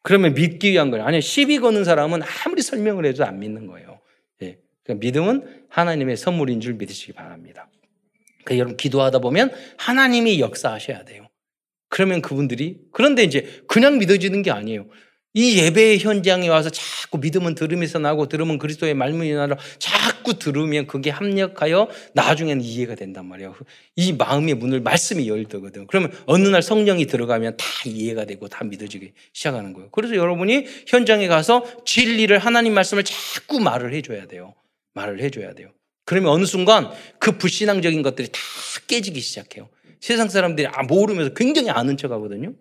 [0.04, 1.06] 그러면 믿기 위한 거예요.
[1.06, 4.00] 아니, 시비 거는 사람은 아무리 설명을 해도 안 믿는 거예요.
[4.44, 4.60] 예.
[4.84, 7.70] 그러니까 믿음은 하나님의 선물인 줄 믿으시기 바랍니다.
[8.48, 11.28] 그 여러분 기도하다 보면 하나님이 역사하셔야 돼요.
[11.90, 14.88] 그러면 그분들이 그런데 이제 그냥 믿어지는 게 아니에요.
[15.34, 21.10] 이 예배의 현장에 와서 자꾸 믿음은 들음에서 나고 들음은 그리스도의 말문이 나라 자꾸 들으면 그게
[21.10, 23.54] 합력하여 나중에는 이해가 된단 말이에요.
[23.98, 25.86] 이 마음의 문을 말씀이 열거든.
[25.88, 29.90] 그러면 어느 날 성령이 들어가면 다 이해가 되고 다 믿어지기 시작하는 거예요.
[29.92, 34.56] 그래서 여러분이 현장에 가서 진리를 하나님 말씀을 자꾸 말을 해줘야 돼요.
[34.94, 35.72] 말을 해줘야 돼요.
[36.08, 36.90] 그러면 어느 순간
[37.20, 38.40] 그 불신앙적인 것들이 다
[38.88, 39.68] 깨지기 시작해요.
[40.00, 42.54] 세상 사람들이 아, 모르면서 굉장히 아는 척 하거든요.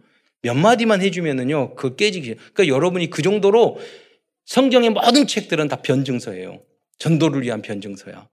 [0.42, 2.34] 몇 마디만 해주면은요, 그 깨지기.
[2.34, 3.78] 그러니까 여러분이 그 정도로
[4.46, 6.60] 성경의 모든 책들은 다 변증서예요.
[6.98, 8.28] 전도를 위한 변증서야.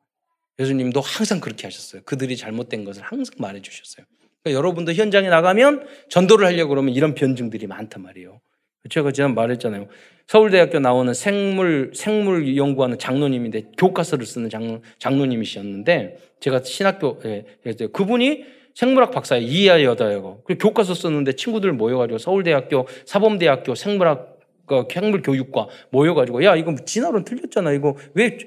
[0.58, 2.02] 예수님도 항상 그렇게 하셨어요.
[2.06, 4.08] 그들이 잘못된 것을 항상 말해 주셨어요.
[4.42, 8.42] 그러니까 여러분도 현장에 나가면 전도를 하려고 그러면 이런 변증들이 많단 말이에요.
[8.90, 9.88] 제가 지난 말했잖아요.
[10.28, 17.46] 서울대학교 나오는 생물, 생물 연구하는 장로님인데 교과서를 쓰는 장, 장로님이셨는데 제가 신학교에
[17.92, 25.68] 그분이 생물학 박사에 이하 여다고 그 교과서 썼는데 친구들 모여가지고 서울대학교 사범대학교 생물학 그 생물교육과
[25.92, 27.96] 모여가지고 야 이거 진화론 틀렸잖아 이거.
[28.16, 28.38] 왜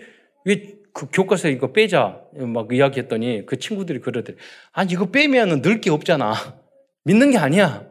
[0.47, 2.23] 왜 그 교과서 이거 빼자?
[2.39, 4.39] 막 이야기했더니 그 친구들이 그러더래.
[4.73, 6.33] 아니 이거 빼면은 늘 게 없잖아.
[7.05, 7.85] 믿는 게 아니야.
[7.85, 7.86] 예,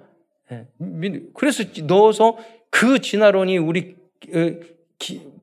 [1.33, 2.37] 그래서 넣어서
[2.69, 3.95] 그 진화론이 우리
[4.33, 4.59] 어,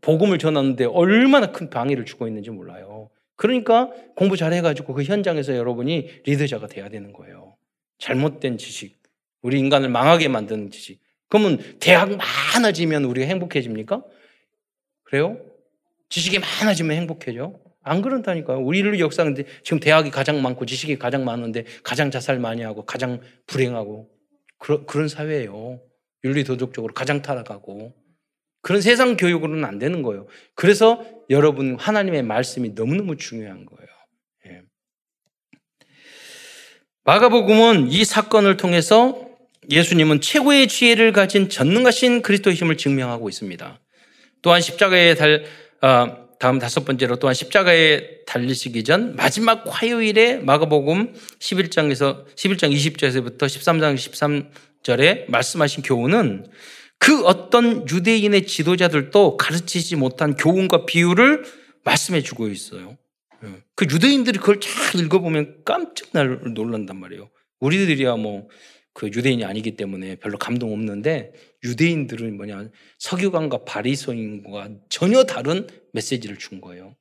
[0.00, 3.10] 복음을 전하는데 얼마나 큰 방해를 주고 있는지 몰라요.
[3.36, 7.56] 그러니까 공부 잘 해가지고 그 현장에서 여러분이 리더자가 돼야 되는 거예요.
[7.98, 9.00] 잘못된 지식,
[9.42, 11.00] 우리 인간을 망하게 만드는 지식.
[11.28, 12.10] 그러면 대학
[12.54, 14.04] 많아지면 우리가 행복해집니까?
[15.04, 15.38] 그래요?
[16.08, 17.54] 지식이 많아지면 행복해져?
[17.82, 18.58] 안 그런다니까요.
[18.60, 23.20] 우리 인류 역사는 지금 대학이 가장 많고 지식이 가장 많은데 가장 자살 많이 하고 가장
[23.46, 24.11] 불행하고
[24.62, 25.80] 그런, 그런 사회예요.
[26.22, 27.92] 윤리 도덕적으로 가장 타락하고
[28.60, 30.28] 그런 세상 교육으로는 안 되는 거예요.
[30.54, 33.88] 그래서 여러분 하나님의 말씀이 너무너무 중요한 거예요.
[34.46, 34.62] 예.
[37.02, 39.28] 마가복음은 이 사건을 통해서
[39.68, 43.80] 예수님은 최고의 지혜를 가진 전능하신 그리스도의 힘을 증명하고 있습니다.
[44.42, 45.44] 또한 십자가에 달
[45.80, 54.50] 아, 다음 다섯 번째로 또한 십자가에 달리시기 전 마지막 화요일에 마가복음 11장에서 11장 20절에서부터 13장
[54.84, 56.46] 13절에 말씀하신 교훈은
[56.98, 61.44] 그 어떤 유대인의 지도자들도 가르치지 못한 교훈과 비유를
[61.84, 62.98] 말씀해 주고 있어요.
[63.44, 63.62] 예.
[63.76, 67.30] 그 유대인들이 그걸 잘 읽어보면 깜짝 놀란단 말이에요.
[67.60, 68.48] 우리들이야 뭐
[68.94, 71.32] 그 유대인이 아니기 때문에 별로 감동 없는데
[71.64, 76.96] 유대인들은 뭐냐 석유관과 바리소인과 전혀 다른 메시지를 준 거예요.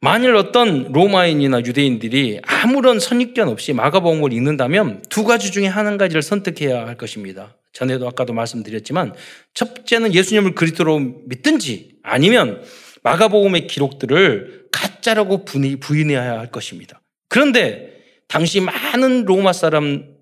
[0.00, 6.86] 만일 어떤 로마인이나 유대인들이 아무런 선입견 없이 마가복음을 읽는다면 두 가지 중에 한 가지를 선택해야
[6.86, 7.56] 할 것입니다.
[7.72, 9.14] 전에도 아까도 말씀드렸지만
[9.54, 12.62] 첫째는 예수님을 그리스도로 믿든지 아니면
[13.04, 17.00] 마가복음의 기록들을 가짜라고 부인해야 할 것입니다.
[17.28, 17.92] 그런데
[18.26, 20.16] 당시 많은 로마 사람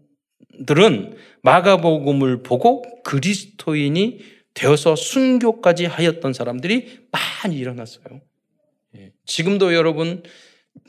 [0.67, 4.21] 들은 마가복음을 보고 그리스도인이
[4.55, 8.21] 되어서 순교까지 하였던 사람들이 많이 일어났어요.
[8.97, 9.13] 예.
[9.25, 10.23] 지금도 여러분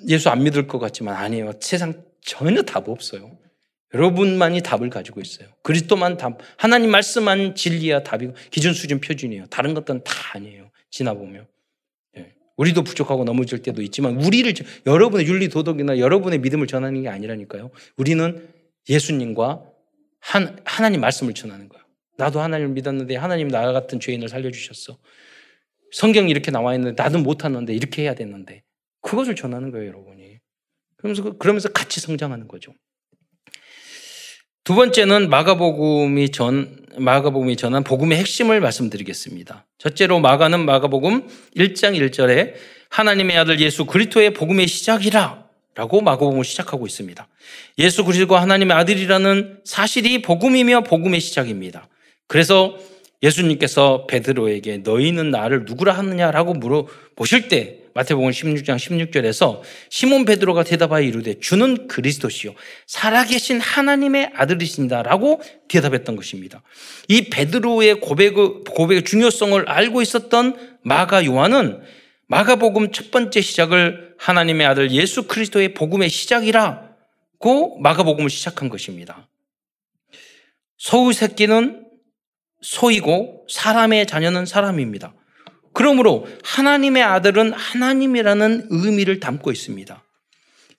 [0.08, 1.54] 예수 안 믿을 것 같지만 아니에요.
[1.60, 3.38] 세상 전혀 답 없어요.
[3.94, 5.50] 여러분만이 답을 가지고 있어요.
[5.64, 9.48] 그리스도만 답, 하나님 말씀만 진리야 답이고 기준 수준 표준이에요.
[9.48, 10.70] 다른 것들은 다 아니에요.
[10.90, 11.46] 지나보면.
[12.18, 12.34] 예.
[12.56, 14.54] 우리도 부족하고 넘어질 때도 있지만 우리를
[14.86, 17.72] 여러분의 윤리 도덕이나 여러분의 믿음을 전하는 게 아니라니까요.
[17.98, 18.48] 우리는
[18.90, 19.64] 예수님과
[20.20, 21.84] 한, 하나님 말씀을 전하는 거예요.
[22.18, 24.98] 나도 하나님을 믿었는데 하나님 나 같은 죄인을 살려주셨어.
[25.92, 28.64] 성경이 이렇게 나와 있는데 나도 못하는데 이렇게 해야 되는데
[29.02, 30.40] 그것을 전하는 거예요, 여러분이.
[30.98, 32.74] 그러면서 그러면서 같이 성장하는 거죠.
[34.64, 39.66] 두 번째는 마가복음이 전 마가복음이 전한 복음의 핵심을 말씀드리겠습니다.
[39.80, 42.54] 첫째로 마가는 마가복음 1장 1절에
[42.90, 45.41] 하나님의 아들 예수 그리스도의 복음의 시작이라
[45.76, 47.28] 라고 마가복음을 시작하고 있습니다.
[47.78, 51.88] 예수 그리스도가 하나님의 아들이라는 사실이 복음이며 복음의 시작입니다.
[52.28, 52.78] 그래서
[53.24, 61.40] 예수님께서 베드로에게 너희는 나를 누구라 하느냐라고 물어보실 때 마태복음 16장 16절에서 시몬 베드로가 대답하여 이르되
[61.40, 62.54] 주는 그리스도시요
[62.88, 66.64] 살아계신 하나님의 아들이신다라고 대답했던 것입니다.
[67.10, 71.82] 이 베드로의 고백 고백의 중요성을 알고 있었던 마가 요한은
[72.28, 76.92] 마가복음 첫 번째 시작을 하나님의 아들 예수 그리스도의 복음의 시작이라
[77.42, 79.28] 듣고 마가복음을 시작한 것입니다.
[80.78, 81.86] 소의 새끼는
[82.62, 85.14] 소이고 사람의 자녀는 사람입니다.
[85.74, 90.04] 그러므로 하나님의 아들은 하나님이라는 의미를 담고 있습니다.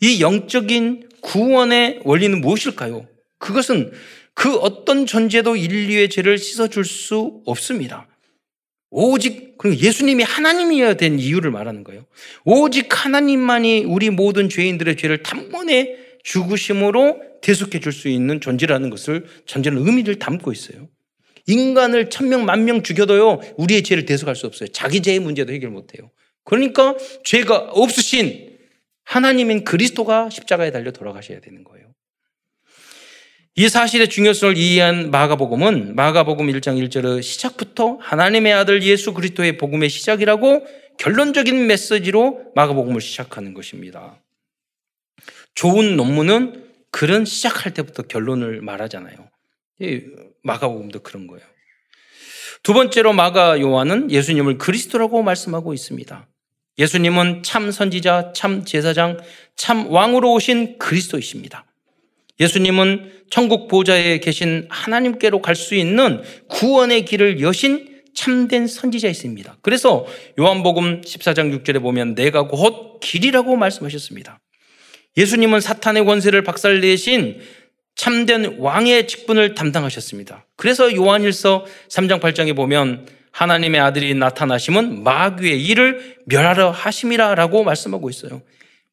[0.01, 3.07] 이 영적인 구원의 원리는 무엇일까요?
[3.39, 3.93] 그것은
[4.35, 8.07] 그 어떤 존재도 인류의 죄를 씻어줄 수 없습니다.
[8.93, 12.05] 오직 예수님이 하나님이어야 된 이유를 말하는 거예요.
[12.45, 19.85] 오직 하나님만이 우리 모든 죄인들의 죄를 단번에 죽으심으로 대속해 줄 수 있는 존재라는 것을 전제는
[19.87, 20.89] 의미를 담고 있어요.
[21.47, 24.69] 인간을 천명 만명 죽여도요 우리의 죄를 대속할 수 없어요.
[24.69, 26.11] 자기 죄의 문제도 해결 못해요.
[26.45, 28.51] 그러니까 죄가 없으신
[29.05, 31.82] 하나님인 그리스도가 십자가에 달려 돌아가셔야 되는 거예요.
[33.55, 40.67] 이 사실의 중요성을 이해한 마가복음은 마가복음 1장 1절의 시작부터 하나님의 아들 예수 그리스도의 복음의 시작이라고
[40.99, 44.19] 결론적인 메시지로 마가복음을 시작하는 것입니다.
[45.55, 49.17] 좋은 논문은 글은 시작할 때부터 결론을 말하잖아요.
[50.43, 51.45] 마가복음도 그런 거예요.
[52.63, 56.27] 두 번째로 마가 요한은 예수님을 그리스도라고 말씀하고 있습니다.
[56.79, 59.19] 예수님은 참 선지자, 참 제사장,
[59.57, 61.67] 참 왕으로 오신 그리스도이십니다.
[62.41, 69.59] 예수님은 천국 보좌에 계신 하나님께로 갈 수 있는 구원의 길을 여신 참된 선지자였습니다.
[69.63, 70.07] 그래서
[70.39, 74.39] 요한복음 14장 6절에 보면 내가 곧 길이라고 말씀하셨습니다.
[75.17, 77.41] 예수님은 사탄의 권세를 박살내신
[77.95, 80.47] 참된 왕의 직분을 담당하셨습니다.
[80.57, 88.43] 그래서 요한일서 3장 8장에 보면 하나님의 아들이 나타나심은 마귀의 일을 멸하려 하심이라라고 말씀하고 있어요.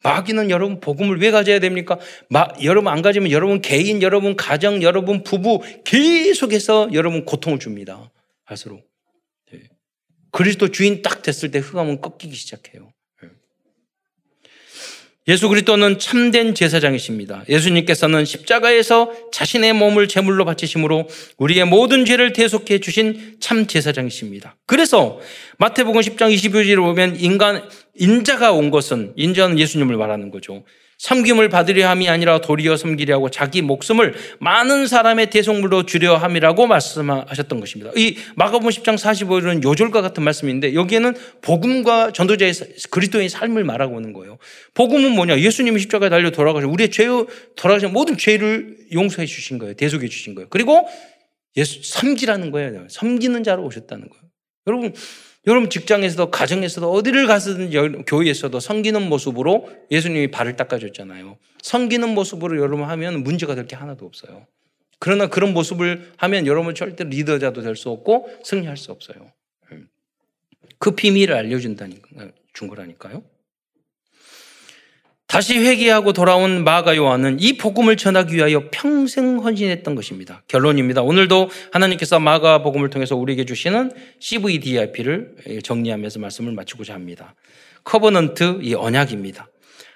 [0.04, 2.00] 마귀는 여러분 복음을 왜 가져야 됩니까?
[2.30, 8.10] 마, 여러분 안 가지면 여러분 개인, 여러분 가정, 여러분 부부 계속해서 여러분 고통을 줍니다.
[8.45, 8.88] 할수록.
[9.52, 9.60] 네.
[10.32, 12.93] 그리스도 주인 딱 됐을 때 흑암은 꺾이기 시작해요.
[15.30, 17.43] 예수 그리스도는 참된 제사장이십니다.
[17.47, 21.07] 예수님께서는 십자가에서 자신의 몸을 제물로 바치심으로
[21.38, 24.55] 우리의 모든 죄를 대속해 주신 참 제사장이십니다.
[24.65, 25.19] 그래서
[25.59, 27.61] 마태복음 10장 22절에 보면 인간
[27.93, 30.63] 인자가 온 것은 인자는 예수님을 말하는 거죠.
[31.00, 37.62] 섬김을 받으려 함이 아니라 도리어 섬기려 하고 자기 목숨을 많은 사람의 대속물로 주려 함이라고 말씀하셨던
[37.62, 37.91] 것입니다.
[37.95, 42.52] 이 마가복음 10장 45절은 요절과 같은 말씀인데 여기에는 복음과 전도자의
[42.91, 44.38] 그리스도의 삶을 말하고 있는 거예요.
[44.74, 45.39] 복음은 뭐냐?
[45.39, 47.08] 예수님이 십자가에 달려 돌아가셔 우리의 죄
[47.56, 49.76] 돌아가신 모든 죄를 용서해 주신 거예요.
[49.76, 50.50] 대속해 주신 거예요.
[50.50, 50.86] 그리고
[51.56, 52.88] 예수 섬기라는 거예요.
[52.89, 54.24] 섬기는 자로 오셨다는 거예요.
[54.68, 54.93] 여러분
[55.47, 61.37] 여러분 직장에서도 가정에서도 어디를 가서든 교회에서도 섬기는 모습으로 예수님이 발을 닦아줬잖아요.
[61.61, 64.45] 섬기는 모습으로 여러분 하면 문제가 될 게 하나도 없어요.
[64.99, 69.31] 그러나 그런 모습을 하면 여러분 절대 리더자도 될 수 없고 승리할 수 없어요.
[69.71, 69.87] 음.
[70.77, 73.23] 그 비밀을 알려준다니까 준 거라니까요.
[75.30, 80.41] 다시 회개하고 돌아온 마가 요한은 이 복음을 전하기 위하여 평생 헌신했던 것입니다.
[80.47, 81.03] 결론입니다.
[81.03, 87.36] 오늘도 하나님께서 마가 복음을 통해서 우리에게 주시는 CVDIP를 정리하면서 말씀을 마치고자 합니다.
[87.84, 89.47] covenant 이 언약입니다.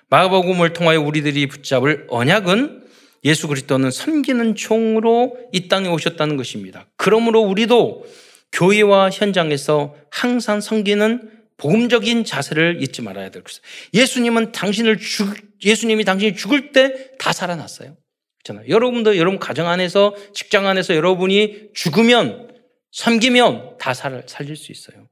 [0.07, 2.84] 마가 복음을 통하여 우리들이 붙잡을 언약은
[3.23, 6.86] 예수 그리스도는 섬기는 종으로 이 땅에 오셨다는 것입니다.
[6.95, 8.05] 그러므로 우리도
[8.51, 13.62] 교회와 현장에서 항상 섬기는 복음적인 자세를 잊지 말아야 될 것이에요.
[13.93, 17.95] 예수님은 당신을 죽, 예수님이 당신이 죽을 때 다 살아났어요.
[18.43, 18.70] 그렇잖아요.
[18.70, 22.49] 여러분도 여러분 가정 안에서 직장 안에서 여러분이 죽으면
[22.91, 25.08] 섬기면 다 살, 살릴 수 있어요.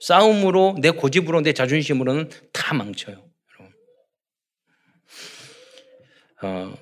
[0.00, 3.16] 싸움으로 내 고집으로 내 자존심으로는 다 망쳐요.
[3.58, 3.74] 여러분.
[6.42, 6.74] 어,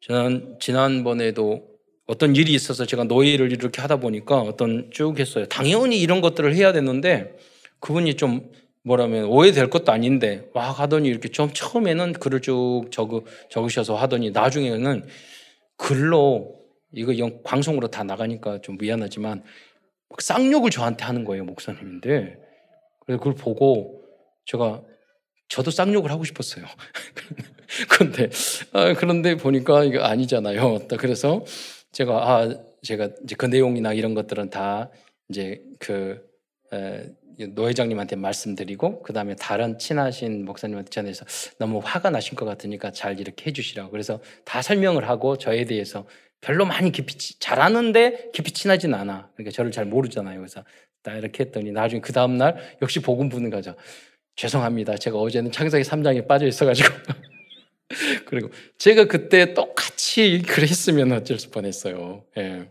[0.00, 1.66] 지난 지난번에도
[2.06, 5.46] 어떤 일이 있어서 제가 노예를 이렇게 하다 보니까 어떤 쭉 했어요.
[5.46, 7.34] 당연히 이런 것들을 해야 되는데
[7.84, 8.50] 그분이 좀
[8.82, 15.06] 뭐라면 오해될 것도 아닌데 와 하더니 이렇게 좀 처음에는 글을 쭉 적으, 적으셔서 하더니 나중에는
[15.76, 16.62] 글로
[16.92, 19.42] 이거 영, 방송으로 다 나가니까 좀 미안하지만
[20.18, 22.38] 쌍욕을 저한테 하는 거예요 목사님인데
[23.04, 24.02] 그래서 그걸 보고
[24.46, 24.82] 제가
[25.48, 26.64] 저도 쌍욕을 하고 싶었어요.
[27.90, 28.30] 그런데
[28.72, 30.86] 아, 그런데 보니까 이거 아니잖아요.
[30.98, 31.44] 그래서
[31.92, 34.90] 제가 아 제가 이제 그 내용이나 이런 것들은 다
[35.28, 36.26] 이제 그
[36.72, 37.04] 에,
[37.54, 41.24] 노 회장님한테 말씀드리고 그 다음에 다른 친하신 목사님한테 전해서
[41.58, 43.90] 너무 화가 나신 것 같으니까 잘 이렇게 해주시라고.
[43.90, 46.06] 그래서 다 설명을 하고 저에 대해서
[46.40, 49.30] 별로 많이 깊이 잘하는데 깊이 친하진 않아.
[49.34, 50.38] 그러니까 저를 잘 모르잖아요.
[50.38, 50.64] 그래서
[51.02, 53.74] 딱 이렇게 했더니 나중에 그 다음 날 역시 복음 부는 거죠.
[54.36, 54.96] 죄송합니다.
[54.96, 56.88] 제가 어제는 창세기 3장에 빠져 있어가지고.
[58.26, 62.24] 그리고 제가 그때 똑같이 했으면 어쩔 뻔했어요.
[62.38, 62.68] 예.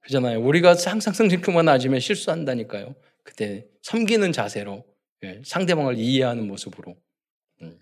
[0.00, 0.40] 그잖아요.
[0.40, 2.94] 우리가 항상 성질만 낮으면 실수한다니까요.
[3.30, 4.84] 그때 섬기는 자세로
[5.22, 6.96] 예, 상대방을 이해하는 모습으로
[7.62, 7.78] 음.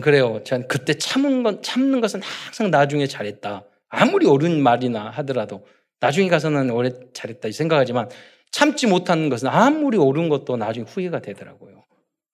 [0.00, 0.42] 그래요.
[0.44, 3.64] 전 그때 참은 건 참는 것은 항상 나중에 잘했다.
[3.88, 5.66] 아무리 옳은 말이나 하더라도
[6.00, 8.08] 나중에 가서는 오래 잘했다 생각하지만
[8.50, 11.84] 참지 못하는 것은 아무리 옳은 것도 나중에 후회가 되더라고요.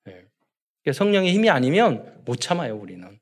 [0.04, 0.92] 네.
[0.92, 3.18] 성령의 힘이 아니면 못 참아요, 우리는.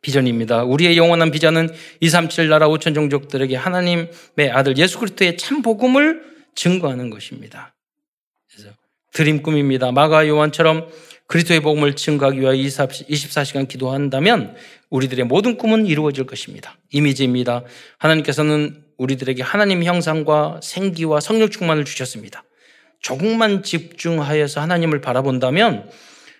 [0.00, 0.64] 비전입니다.
[0.64, 1.68] 우리의 영원한 비전은
[2.00, 7.72] 237 나라 5천 종족들에게 하나님의 아들 예수 그리스도의 참 복음을 증거하는 것입니다.
[8.50, 8.70] 그래서
[9.12, 9.92] 드림 꿈입니다.
[9.92, 10.90] 마가 요한처럼
[11.28, 14.56] 그리스도의 복음을 증거하기 위하여 24시간 기도한다면
[14.90, 16.76] 우리들의 모든 꿈은 이루어질 것입니다.
[16.90, 17.62] 이미지입니다.
[17.98, 22.42] 하나님께서는 우리들에게 하나님 형상과 생기와 성령 충만을 주셨습니다.
[23.00, 25.88] 조금만 집중하여서 하나님을 바라본다면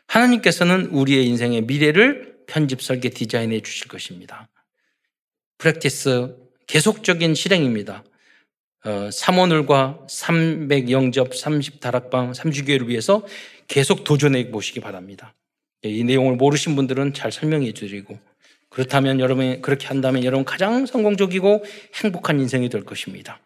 [0.08, 4.48] 하나님께서는 우리의 인생의 미래를 편집, 설계, 디자인해 주실 것입니다.
[5.58, 6.34] 프랙티스
[6.66, 8.02] 계속적인 실행입니다.
[8.84, 13.26] 어, 3원을과 300 영접 30 다락방 3주교회를 위해서
[13.66, 15.34] 계속 도전해 보시기 바랍니다.
[15.82, 18.18] 이 내용을 모르신 분들은 잘 설명해 드리고
[18.68, 21.64] 그렇다면 여러분이 그렇게 한다면 여러분 가장 성공적이고
[22.02, 23.40] 행복한 인생이 될 것입니다.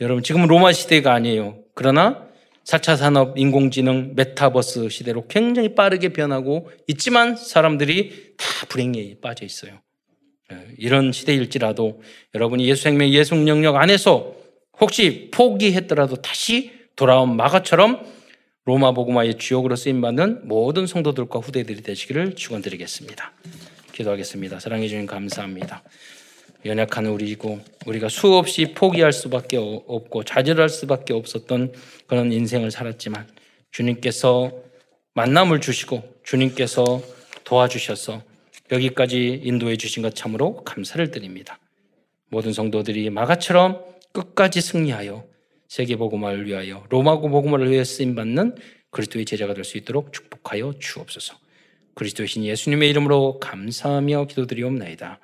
[0.00, 1.58] 여러분 지금은 로마 시대가 아니에요.
[1.74, 2.26] 그러나
[2.64, 9.80] 4차 산업, 인공지능, 메타버스 시대로 굉장히 빠르게 변하고 있지만 사람들이 다 불행에 빠져 있어요.
[10.52, 12.02] 예, 이런 시대일지라도
[12.34, 14.34] 여러분이 예수 생명, 예수 영역 안에서
[14.80, 18.04] 혹시 포기했더라도 다시 돌아온 마가처럼
[18.64, 23.32] 로마 복음화의 주역으로 쓰임 받는 모든 성도들과 후대들이 되시기를 축원드리겠습니다.
[23.92, 24.60] 기도하겠습니다.
[24.60, 25.82] 사랑해 주님 감사합니다.
[26.64, 31.72] 연약한 우리이고 우리가 수없이 포기할 수밖에 없고 좌절할 수밖에 없었던
[32.06, 33.28] 그런 인생을 살았지만
[33.70, 34.52] 주님께서
[35.14, 37.00] 만남을 주시고 주님께서
[37.44, 38.22] 도와주셔서
[38.72, 41.58] 여기까지 인도해 주신 것 참으로 감사를 드립니다.
[42.30, 43.80] 모든 성도들이 마가처럼
[44.16, 45.24] 끝까지 승리하여
[45.68, 48.54] 세계 복음화를 위하여 로마고 복음화를 위해 쓰임 받는
[48.90, 51.36] 그리스도의 제자가 될 수 있도록 축복하여 주옵소서.
[51.94, 55.20] 그리스도의 신 예수님의 이름으로 감사하며 기도드리옵나이다.